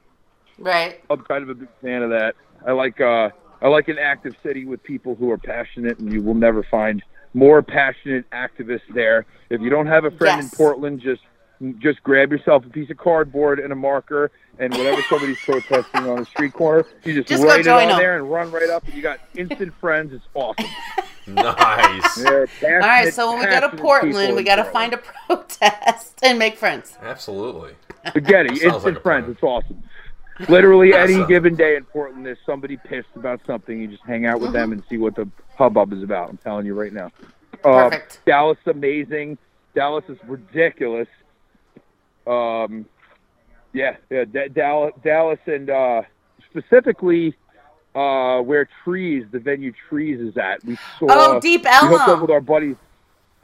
Right. 0.58 1.02
I'm 1.10 1.22
kind 1.22 1.42
of 1.42 1.48
a 1.50 1.54
big 1.54 1.68
fan 1.82 2.02
of 2.02 2.10
that. 2.10 2.34
I 2.66 2.72
like 2.72 3.00
uh, 3.00 3.30
I 3.62 3.68
like 3.68 3.88
an 3.88 3.98
active 3.98 4.34
city 4.42 4.64
with 4.64 4.82
people 4.82 5.14
who 5.14 5.30
are 5.30 5.38
passionate, 5.38 5.98
and 5.98 6.12
you 6.12 6.22
will 6.22 6.34
never 6.34 6.62
find 6.62 7.02
more 7.34 7.62
passionate 7.62 8.28
activists 8.30 8.82
there. 8.94 9.26
If 9.50 9.60
you 9.60 9.70
don't 9.70 9.86
have 9.88 10.04
a 10.04 10.10
friend 10.12 10.42
Yes. 10.42 10.52
in 10.52 10.56
Portland, 10.56 11.00
just 11.00 11.22
just 11.78 12.02
grab 12.02 12.30
yourself 12.30 12.64
a 12.66 12.68
piece 12.68 12.90
of 12.90 12.96
cardboard 12.96 13.58
and 13.60 13.72
a 13.72 13.76
marker 13.76 14.30
and 14.58 14.72
whatever 14.76 15.00
somebody's 15.08 15.38
protesting 15.38 16.06
on 16.08 16.18
the 16.18 16.24
street 16.26 16.52
corner, 16.52 16.84
you 17.04 17.14
just, 17.14 17.28
Just 17.28 17.42
write 17.44 17.60
it 17.60 17.68
on 17.68 17.82
'em. 17.90 17.98
there 17.98 18.16
and 18.16 18.30
run 18.30 18.50
right 18.52 18.70
up, 18.70 18.84
and 18.86 18.94
you 18.94 19.02
got 19.02 19.18
instant 19.36 19.72
friends. 19.80 20.12
It's 20.12 20.24
awesome. 20.34 20.66
Nice. 21.26 22.24
All 22.24 22.46
right, 22.80 23.12
so 23.12 23.30
when 23.32 23.40
we 23.40 23.46
go 23.46 23.60
to 23.68 23.76
Portland, 23.76 24.36
we 24.36 24.42
got 24.42 24.56
to 24.56 24.64
find 24.64 24.92
a 24.92 24.98
protest 25.26 26.18
and 26.22 26.38
make 26.38 26.56
friends. 26.56 26.96
Absolutely. 27.02 27.74
Spaghetti, 28.08 28.56
Sounds 28.56 28.62
instant 28.62 28.84
like 28.84 28.96
a 28.96 29.00
friends. 29.00 29.24
plan. 29.24 29.32
It's 29.32 29.42
awesome. 29.42 29.82
Literally 30.48 30.90
That 30.92 31.04
any 31.04 31.14
sounds- 31.14 31.28
given 31.28 31.54
day 31.54 31.76
in 31.76 31.84
Portland, 31.84 32.26
there's 32.26 32.38
somebody 32.44 32.76
pissed 32.76 33.08
about 33.14 33.40
something. 33.46 33.80
You 33.80 33.88
just 33.88 34.02
hang 34.04 34.26
out 34.26 34.40
with 34.40 34.52
them 34.52 34.72
and 34.72 34.82
see 34.90 34.96
what 34.98 35.14
the 35.14 35.28
hubbub 35.56 35.92
is 35.92 36.02
about. 36.02 36.28
I'm 36.28 36.36
telling 36.38 36.66
you 36.66 36.74
right 36.74 36.92
now. 36.92 37.10
Uh, 37.64 37.88
Perfect. 37.88 38.20
Dallas, 38.26 38.58
amazing. 38.66 39.38
Dallas 39.74 40.04
is 40.08 40.18
ridiculous. 40.26 41.08
Um, 42.26 42.86
yeah, 43.72 43.96
yeah. 44.10 44.24
D- 44.24 44.48
Dallas, 44.52 44.92
Dallas, 45.02 45.38
and 45.46 45.70
uh, 45.70 46.02
specifically 46.50 47.34
uh, 47.94 48.40
where 48.42 48.68
Trees, 48.84 49.24
the 49.30 49.38
venue 49.38 49.72
Trees, 49.88 50.20
is 50.20 50.36
at. 50.36 50.64
We 50.64 50.76
saw. 50.98 51.06
Oh, 51.08 51.40
Deep 51.40 51.64
Ellum. 51.66 51.90
We 51.92 51.96
hooked 51.98 52.08
up 52.08 52.20
with 52.22 52.30
our 52.30 52.40
buddies. 52.40 52.76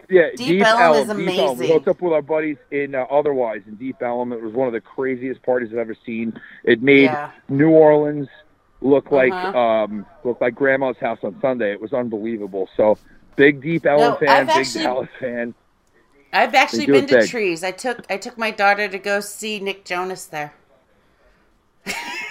Yeah, 0.09 0.31
Deep 0.37 0.63
Ellum 0.65 1.09
is 1.11 1.17
Deep 1.17 1.39
Ellum. 1.39 1.59
We 1.59 1.65
amazing. 1.67 1.69
hooked 1.77 1.89
up 1.89 2.03
with 2.03 2.13
our 2.13 2.23
buddies 2.23 2.57
in 2.73 2.95
uh, 2.97 3.03
Otherwise 3.11 3.63
in 3.69 3.77
Deep 3.77 4.03
Ellum. 4.03 4.33
It 4.33 4.43
was 4.43 4.53
one 4.53 4.67
of 4.67 4.73
the 4.73 4.81
craziest 4.81 5.43
parties 5.43 5.69
I've 5.73 5.79
ever 5.79 5.95
seen. 6.05 6.39
It 6.65 6.83
made 6.83 7.05
Yeah. 7.05 7.31
New 7.49 7.71
Orleans 7.71 8.29
look 8.81 9.13
like 9.13 9.33
Uh-huh. 9.33 9.57
um, 9.59 10.07
look 10.25 10.41
like 10.41 10.55
Grandma's 10.57 10.97
house 10.97 11.19
on 11.23 11.39
Sunday. 11.41 11.71
It 11.71 11.81
was 11.81 11.93
unbelievable. 11.93 12.69
So 12.77 12.99
big 13.37 13.63
Deep 13.63 13.87
Ellum 13.87 14.13
No, 14.15 14.17
fan, 14.17 14.29
I've 14.31 14.47
big 14.49 14.57
actually- 14.57 14.83
Dallas 14.85 15.09
fan. 15.21 15.55
I've 16.33 16.55
actually 16.55 16.87
been 16.87 17.07
to 17.09 17.19
big. 17.19 17.29
Trees. 17.29 17.63
I 17.65 17.71
took 17.73 18.05
I 18.11 18.17
took 18.17 18.37
my 18.39 18.51
daughter 18.51 18.89
to 18.89 18.99
go 18.99 19.21
see 19.21 19.59
Nick 19.61 19.85
Jonas 19.85 20.25
there. 20.27 20.55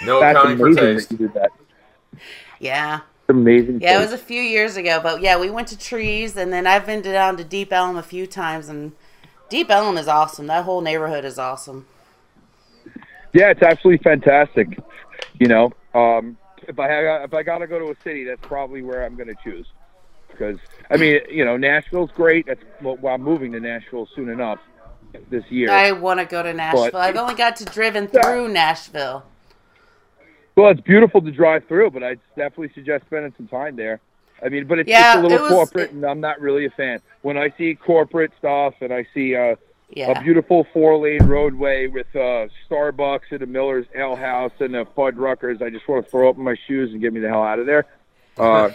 No 0.04 0.20
That's 0.20 0.38
accounting 0.38 0.58
for 0.58 0.66
amazing 0.68 0.84
taste. 0.96 1.08
that 1.10 1.20
you 1.20 1.26
did 1.28 1.34
that. 1.34 1.50
Yeah. 2.60 3.00
Amazing. 3.28 3.80
Yeah, 3.80 3.98
it 3.98 4.00
was 4.02 4.12
a 4.12 4.18
few 4.18 4.40
years 4.40 4.76
ago, 4.76 5.00
but 5.02 5.20
yeah, 5.20 5.38
we 5.38 5.50
went 5.50 5.68
to 5.68 5.78
Trees, 5.78 6.36
and 6.36 6.52
then 6.52 6.66
I've 6.66 6.84
been 6.84 7.00
down 7.00 7.36
to 7.36 7.44
Deep 7.44 7.72
Ellum 7.72 7.96
a 7.96 8.02
few 8.02 8.26
times, 8.26 8.68
and 8.68 8.92
Deep 9.48 9.70
Ellum 9.70 9.96
is 9.96 10.08
awesome. 10.08 10.46
That 10.48 10.64
whole 10.64 10.80
neighborhood 10.80 11.24
is 11.24 11.38
awesome. 11.38 11.86
Yeah, 13.32 13.50
it's 13.50 13.62
absolutely 13.62 14.02
fantastic. 14.02 14.78
You 15.38 15.46
know, 15.46 15.72
um, 15.94 16.36
if 16.66 16.78
I 16.78 16.88
ha- 16.88 17.24
if 17.24 17.32
I 17.32 17.42
gotta 17.44 17.68
go 17.68 17.78
to 17.78 17.90
a 17.90 17.96
city, 18.02 18.24
that's 18.24 18.40
probably 18.42 18.82
where 18.82 19.04
I'm 19.04 19.16
gonna 19.16 19.34
choose. 19.44 19.66
Because 20.28 20.58
I 20.90 20.96
mean, 20.96 21.20
you 21.30 21.44
know, 21.44 21.56
Nashville's 21.56 22.10
great. 22.10 22.46
That's 22.46 22.62
well, 22.82 22.96
well, 22.96 23.14
I'm 23.14 23.22
moving 23.22 23.52
to 23.52 23.60
Nashville 23.60 24.08
soon 24.14 24.28
enough 24.28 24.58
this 25.30 25.44
year. 25.50 25.70
I 25.70 25.92
want 25.92 26.18
to 26.20 26.26
go 26.26 26.42
to 26.42 26.52
Nashville. 26.52 26.96
I've 26.96 27.16
only 27.16 27.34
got 27.34 27.56
to 27.56 27.64
driven 27.64 28.08
through 28.08 28.48
Nashville. 28.48 29.24
Well, 30.62 30.70
it's 30.70 30.80
beautiful 30.80 31.20
to 31.22 31.30
drive 31.30 31.66
through, 31.66 31.90
but 31.90 32.02
I 32.02 32.16
definitely 32.36 32.70
suggest 32.74 33.06
spending 33.06 33.32
some 33.36 33.48
time 33.48 33.76
there. 33.76 34.00
I 34.42 34.48
mean, 34.48 34.66
but 34.66 34.78
it's 34.78 34.88
Yeah, 34.88 35.14
just 35.14 35.18
a 35.18 35.22
little 35.22 35.38
it 35.38 35.42
was- 35.42 35.50
corporate, 35.52 35.90
and 35.92 36.04
I'm 36.04 36.20
not 36.20 36.40
really 36.40 36.64
a 36.64 36.70
fan. 36.70 37.00
When 37.22 37.36
I 37.36 37.50
see 37.58 37.74
corporate 37.74 38.32
stuff 38.38 38.74
and 38.80 38.92
I 38.92 39.06
see 39.12 39.36
uh, 39.36 39.56
Yeah. 39.90 40.18
a 40.18 40.22
beautiful 40.22 40.66
four 40.72 40.96
lane 40.98 41.24
roadway 41.24 41.88
with 41.88 42.06
uh, 42.14 42.46
Starbucks 42.70 43.32
and 43.32 43.42
a 43.42 43.46
Miller's 43.46 43.86
Ale 43.94 44.16
House 44.16 44.52
and 44.60 44.74
a 44.76 44.84
Fuddruckers. 44.86 45.60
I 45.60 45.68
just 45.70 45.86
want 45.88 46.04
to 46.04 46.10
throw 46.10 46.28
open 46.28 46.42
my 46.44 46.56
shoes 46.66 46.92
and 46.92 47.00
get 47.00 47.12
me 47.12 47.20
the 47.20 47.28
hell 47.28 47.42
out 47.42 47.58
of 47.58 47.66
there. 47.66 47.86
Uh, 48.38 48.70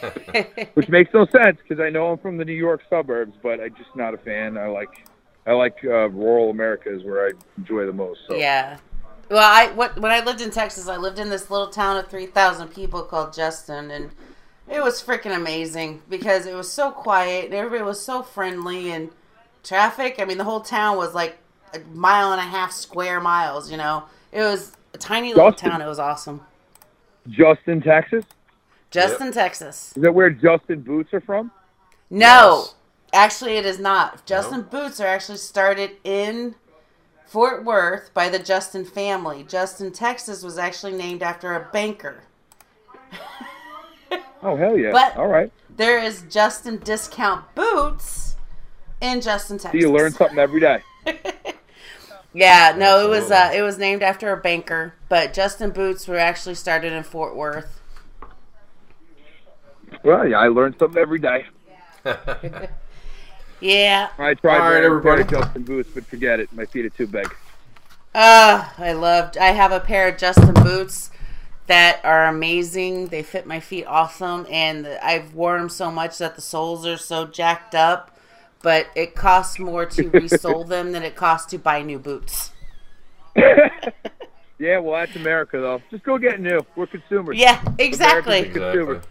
which 0.76 0.90
makes 0.90 1.12
no 1.12 1.26
sense 1.26 1.58
because 1.58 1.80
I 1.80 1.90
know 1.90 2.12
I'm 2.12 2.20
from 2.20 2.38
the 2.38 2.46
New 2.46 2.54
York 2.54 2.84
suburbs, 2.88 3.34
but 3.42 3.60
I'm 3.60 3.74
just 3.76 3.96
not 3.96 4.14
a 4.14 4.18
fan. 4.18 4.58
I 4.60 4.68
like 4.68 5.08
I 5.48 5.54
like 5.54 5.78
uh, 5.84 6.10
rural 6.10 6.52
America 6.52 6.94
is 6.94 7.04
where 7.04 7.28
I 7.28 7.32
enjoy 7.58 7.88
the 7.88 7.94
most. 7.94 8.20
So. 8.28 8.36
Yeah. 8.36 8.78
Well, 9.30 9.40
I 9.44 9.72
what 9.74 10.00
when 10.00 10.12
I 10.12 10.24
lived 10.24 10.42
in 10.42 10.52
Texas, 10.52 10.88
I 10.88 10.98
lived 10.98 11.20
in 11.20 11.30
this 11.30 11.50
little 11.50 11.68
town 11.70 11.98
of 11.98 12.08
three 12.08 12.28
thousand 12.28 12.70
people 12.70 13.02
called 13.04 13.34
Justin, 13.34 13.90
and 13.92 14.12
it 14.70 14.84
was 14.84 15.02
freaking 15.02 15.36
amazing 15.36 16.02
because 16.10 16.46
it 16.46 16.54
was 16.56 16.72
so 16.72 16.92
quiet 16.92 17.46
and 17.46 17.54
everybody 17.54 17.84
was 17.84 18.04
so 18.04 18.22
friendly 18.22 18.92
and 18.92 19.10
traffic. 19.64 20.16
I 20.20 20.26
mean, 20.26 20.38
the 20.38 20.44
whole 20.44 20.62
town 20.62 20.98
was 20.98 21.14
like 21.14 21.38
a 21.74 21.80
mile 21.94 22.32
and 22.32 22.40
a 22.40 22.44
half 22.44 22.72
square 22.72 23.20
miles. 23.20 23.72
You 23.72 23.78
know, 23.78 24.04
it 24.32 24.42
was 24.42 24.74
a 24.94 24.98
tiny 24.98 25.34
little 25.34 25.52
Justin. 25.52 25.72
town. 25.72 25.82
It 25.82 25.88
was 25.88 26.00
awesome. 26.00 26.42
Justin, 27.28 27.82
Texas. 27.82 28.26
Justin, 28.92 29.32
Texas. 29.32 29.92
Is 29.96 30.04
that 30.04 30.14
where 30.14 30.30
Justin 30.30 30.82
Boots 30.82 31.14
are 31.14 31.22
from? 31.22 31.52
No, 32.10 32.60
Yes. 32.60 32.76
actually, 33.14 33.58
it 33.58 33.66
is 33.66 33.80
not. 33.80 34.26
Justin 34.28 34.62
Boots 34.62 35.00
are 35.00 35.08
actually 35.08 35.40
started 35.40 35.98
in 36.04 36.56
Fort 37.28 37.64
Worth 37.64 38.14
by 38.14 38.30
the 38.30 38.40
Justin 38.40 38.86
family. 38.86 39.44
Justin, 39.48 39.92
Texas 39.92 40.44
was 40.44 40.58
actually 40.58 40.94
named 40.94 41.24
after 41.24 41.54
a 41.54 41.68
banker. 41.72 42.24
Oh 44.44 44.56
hell 44.56 44.78
yeah! 44.78 44.92
But- 44.92 45.18
All 45.18 45.28
right. 45.28 45.52
There 45.76 46.00
is 46.00 46.24
Justin 46.30 46.78
Discount 46.78 47.54
Boots 47.56 48.36
in 49.02 49.20
Justin, 49.20 49.58
Texas. 49.58 49.72
So 49.72 49.78
you 49.88 49.92
learn 49.92 50.12
something 50.14 50.40
every 50.40 50.60
day. 50.62 50.82
Yeah, 52.38 52.76
no, 52.78 53.00
it 53.06 53.10
was 53.10 53.32
uh, 53.32 53.52
it 53.56 53.62
was 53.62 53.78
named 53.78 54.04
after 54.04 54.30
a 54.34 54.36
banker, 54.36 54.94
but 55.08 55.34
Justin 55.34 55.70
Boots 55.70 56.06
were 56.06 56.18
actually 56.18 56.56
started 56.56 56.92
in 56.92 57.04
Fort 57.04 57.34
Worth. 57.34 57.80
Well, 60.04 60.28
yeah, 60.28 60.40
I 60.40 60.50
learn 60.50 60.76
something 60.78 61.02
every 61.02 61.20
day. 61.20 61.46
Yeah. 63.60 64.10
I 64.18 64.34
tried 64.36 64.62
All 64.62 64.70
right, 64.70 64.82
wearing 64.82 64.94
a 64.94 64.96
pair 65.02 65.20
of 65.20 65.24
everybody. 65.24 65.24
Justin 65.26 65.64
Boots, 65.64 65.90
but 65.94 66.06
forget 66.06 66.40
it. 66.40 66.52
My 66.54 66.66
feet 66.66 66.86
are 66.86 66.90
too 66.90 67.08
big. 67.08 67.34
Uh, 68.14 68.68
I 68.78 68.94
loved. 68.94 69.38
I 69.38 69.48
have 69.48 69.72
a 69.72 69.80
pair 69.80 70.08
of 70.08 70.18
Justin 70.18 70.54
boots 70.54 71.12
that 71.68 72.00
are 72.06 72.28
amazing. 72.28 73.08
They 73.08 73.24
fit 73.24 73.46
my 73.46 73.60
feet 73.60 73.86
awesome, 73.86 74.46
and 74.50 74.88
I've 74.88 75.34
worn 75.34 75.60
them 75.62 75.70
so 75.70 75.92
much 75.92 76.18
that 76.20 76.36
the 76.36 76.42
soles 76.42 76.86
are 76.86 76.98
so 76.98 77.26
jacked 77.28 77.76
up. 77.76 78.12
But 78.62 78.88
it 78.96 79.16
costs 79.16 79.60
more 79.60 79.86
to 79.86 80.04
resole 80.12 80.68
them 80.68 80.92
than 80.94 81.04
it 81.04 81.16
costs 81.16 81.52
to 81.52 81.58
buy 81.60 81.82
new 81.82 82.00
boots. 82.00 82.52
Yeah, 84.58 84.80
well, 84.80 84.98
that's 85.00 85.16
America, 85.18 85.60
though. 85.60 85.82
Just 85.92 86.04
go 86.06 86.18
get 86.18 86.40
new. 86.40 86.66
We're 86.78 86.88
consumers. 86.88 87.36
Yeah, 87.38 87.62
exactly. 87.78 88.40
Americans 88.40 88.58
are 88.64 88.70
Exactly. 88.72 88.86
consumers. 88.86 89.04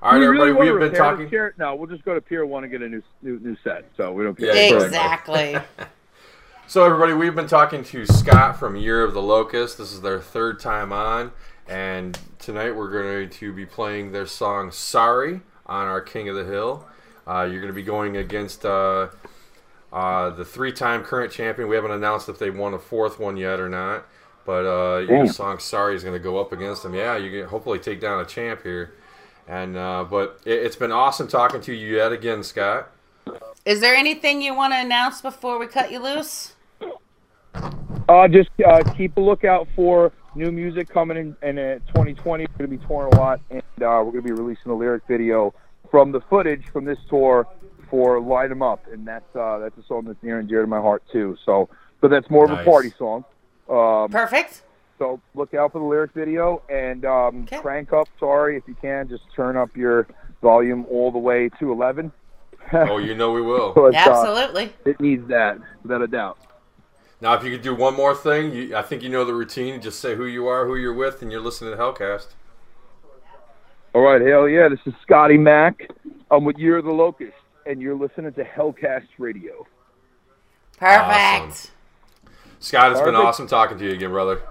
All 0.00 0.12
right, 0.12 0.18
We 0.18 0.26
everybody, 0.26 0.52
really 0.52 0.70
we've 0.70 0.80
been 0.80 0.90
repair 0.90 0.98
talking. 1.00 1.24
this 1.24 1.30
chair? 1.30 1.54
No, 1.58 1.74
we'll 1.74 1.88
just 1.88 2.04
go 2.04 2.14
to 2.14 2.20
Pier 2.20 2.46
One 2.46 2.62
and 2.62 2.70
get 2.70 2.82
a 2.82 2.88
new 2.88 3.02
new, 3.22 3.40
new 3.40 3.56
set. 3.64 3.84
So 3.96 4.12
we 4.12 4.22
don't 4.22 4.36
care. 4.38 4.54
Yeah, 4.54 4.76
Exactly. 4.84 5.56
So, 6.70 6.84
everybody, 6.84 7.14
we've 7.14 7.34
been 7.34 7.46
talking 7.46 7.82
to 7.82 8.04
Scott 8.04 8.58
from 8.58 8.76
Year 8.76 9.02
of 9.02 9.14
the 9.14 9.22
Locust. 9.22 9.78
This 9.78 9.90
is 9.90 10.02
their 10.02 10.20
third 10.20 10.60
time 10.60 10.92
on, 10.92 11.32
and 11.66 12.18
tonight 12.38 12.72
we're 12.72 12.90
going 12.90 13.30
to 13.30 13.52
be 13.54 13.64
playing 13.64 14.12
their 14.12 14.26
song 14.26 14.70
"Sorry" 14.70 15.40
on 15.64 15.86
our 15.86 16.02
King 16.02 16.28
of 16.28 16.36
the 16.36 16.44
Hill. 16.44 16.86
Uh, 17.26 17.44
you're 17.50 17.62
going 17.62 17.72
to 17.72 17.72
be 17.72 17.82
going 17.82 18.18
against 18.18 18.66
uh, 18.66 19.08
uh, 19.94 20.28
the 20.28 20.44
three-time 20.44 21.04
current 21.04 21.32
champion. 21.32 21.70
We 21.70 21.74
haven't 21.76 21.92
announced 21.92 22.28
if 22.28 22.38
they 22.38 22.50
won 22.50 22.74
a 22.74 22.78
fourth 22.78 23.18
one 23.18 23.38
yet 23.38 23.60
or 23.60 23.70
not, 23.70 24.06
but 24.44 24.66
uh, 24.66 24.98
your 24.98 25.26
song 25.26 25.58
"Sorry" 25.60 25.96
is 25.96 26.04
going 26.04 26.18
to 26.18 26.22
go 26.22 26.38
up 26.38 26.52
against 26.52 26.82
them. 26.82 26.92
Yeah, 26.92 27.16
you 27.16 27.30
can 27.30 27.48
hopefully 27.48 27.78
take 27.78 27.98
down 27.98 28.20
a 28.20 28.26
champ 28.26 28.62
here. 28.62 28.92
And 29.48 29.76
uh, 29.76 30.04
but 30.08 30.40
it, 30.44 30.62
it's 30.62 30.76
been 30.76 30.92
awesome 30.92 31.26
talking 31.26 31.60
to 31.62 31.72
you 31.72 31.96
yet 31.96 32.12
again, 32.12 32.42
Scott. 32.42 32.90
Is 33.64 33.80
there 33.80 33.94
anything 33.94 34.42
you 34.42 34.54
want 34.54 34.74
to 34.74 34.78
announce 34.78 35.22
before 35.22 35.58
we 35.58 35.66
cut 35.66 35.90
you 35.90 36.02
loose? 36.02 36.54
Uh, 38.08 38.28
just 38.28 38.50
uh, 38.66 38.82
keep 38.94 39.16
a 39.16 39.20
lookout 39.20 39.66
for 39.74 40.12
new 40.34 40.52
music 40.52 40.88
coming 40.88 41.16
in, 41.16 41.36
in 41.42 41.58
uh, 41.58 41.78
2020. 41.88 42.44
We're 42.44 42.66
going 42.66 42.70
to 42.70 42.78
be 42.78 42.86
touring 42.86 43.12
a 43.12 43.16
lot, 43.18 43.40
and 43.50 43.60
uh, 43.60 44.00
we're 44.04 44.12
going 44.12 44.22
to 44.22 44.22
be 44.22 44.32
releasing 44.32 44.70
a 44.70 44.74
lyric 44.74 45.02
video 45.08 45.54
from 45.90 46.12
the 46.12 46.20
footage 46.20 46.64
from 46.72 46.84
this 46.84 46.98
tour 47.08 47.46
for 47.90 48.20
"Light 48.20 48.50
'Em 48.50 48.62
Up," 48.62 48.86
and 48.92 49.06
that's 49.06 49.34
uh, 49.34 49.58
that's 49.58 49.76
a 49.78 49.82
song 49.86 50.04
that's 50.04 50.22
near 50.22 50.38
and 50.38 50.48
dear 50.48 50.60
to 50.60 50.66
my 50.66 50.80
heart 50.80 51.02
too. 51.10 51.38
So, 51.46 51.70
but 52.02 52.10
that's 52.10 52.28
more 52.28 52.44
of 52.44 52.50
a 52.50 52.62
party 52.64 52.92
song. 52.98 53.24
Um, 53.68 54.10
Perfect. 54.10 54.62
So 54.98 55.20
look 55.34 55.54
out 55.54 55.72
for 55.72 55.78
the 55.78 55.84
lyric 55.84 56.12
video 56.12 56.62
and 56.68 57.04
um, 57.04 57.42
Okay. 57.44 57.58
crank 57.60 57.92
up. 57.92 58.08
Sorry 58.18 58.56
if 58.56 58.64
you 58.66 58.74
can, 58.80 59.08
just 59.08 59.22
turn 59.34 59.56
up 59.56 59.76
your 59.76 60.06
volume 60.42 60.86
all 60.90 61.10
the 61.10 61.18
way 61.18 61.48
to 61.60 61.72
11. 61.72 62.12
Oh, 62.72 62.98
you 62.98 63.14
know 63.14 63.32
we 63.32 63.40
will. 63.40 63.72
But, 63.74 63.94
uh, 63.94 63.98
Absolutely. 64.10 64.72
it 64.84 65.00
needs 65.00 65.26
that, 65.28 65.58
without 65.82 66.02
a 66.02 66.06
doubt. 66.06 66.38
Now, 67.20 67.34
if 67.34 67.42
you 67.42 67.50
could 67.50 67.62
do 67.62 67.74
one 67.74 67.94
more 67.96 68.14
thing, 68.14 68.52
you, 68.52 68.76
I 68.76 68.82
think 68.82 69.02
you 69.02 69.08
know 69.08 69.24
the 69.24 69.34
routine. 69.34 69.80
Just 69.80 69.98
say 70.00 70.14
who 70.14 70.24
you 70.26 70.46
are, 70.46 70.66
who 70.66 70.76
you're 70.76 70.92
with, 70.94 71.20
and 71.22 71.32
you're 71.32 71.40
listening 71.40 71.72
to 71.72 71.76
Hellcast. 71.76 72.28
All 73.94 74.02
right, 74.02 74.20
hell 74.20 74.48
yeah. 74.48 74.68
This 74.68 74.78
is 74.86 74.92
Scotty 75.02 75.38
Mack. 75.38 75.90
I'm 76.30 76.44
with 76.44 76.58
Year 76.58 76.76
of 76.76 76.84
the 76.84 76.92
Locust, 76.92 77.32
and 77.66 77.80
you're 77.80 77.96
listening 77.96 78.32
to 78.34 78.44
Hellcast 78.44 79.08
Radio. 79.18 79.66
Perfect. 80.78 80.92
Awesome. 81.10 81.70
Scott, 82.60 82.92
it's 82.92 83.00
been 83.00 83.16
awesome 83.16 83.46
talking 83.46 83.78
to 83.78 83.84
you 83.84 83.92
again, 83.92 84.10
brother. 84.10 84.42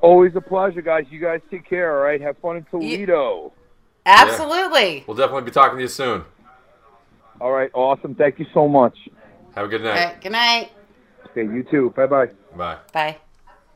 Always 0.00 0.34
a 0.36 0.40
pleasure, 0.40 0.82
guys. 0.82 1.04
You 1.10 1.20
guys 1.20 1.40
take 1.50 1.68
care, 1.68 1.96
all 1.96 2.04
right? 2.04 2.20
Have 2.20 2.38
fun 2.38 2.56
in 2.56 2.64
Toledo. 2.70 3.52
Absolutely. 4.06 5.04
We'll 5.06 5.16
definitely 5.16 5.42
be 5.42 5.50
talking 5.50 5.76
to 5.78 5.82
you 5.82 5.88
soon. 5.88 6.24
All 7.40 7.52
right, 7.52 7.70
awesome. 7.74 8.14
Thank 8.14 8.38
you 8.38 8.46
so 8.52 8.66
much. 8.68 8.96
Have 9.54 9.66
a 9.66 9.68
good 9.68 9.82
night. 9.82 10.04
right, 10.04 10.20
good 10.20 10.32
night. 10.32 10.70
Okay, 11.30 11.42
you 11.42 11.64
too. 11.70 11.92
Bye 11.96 12.06
bye. 12.06 12.26
Bye. 12.56 12.78
Bye. 12.92 13.18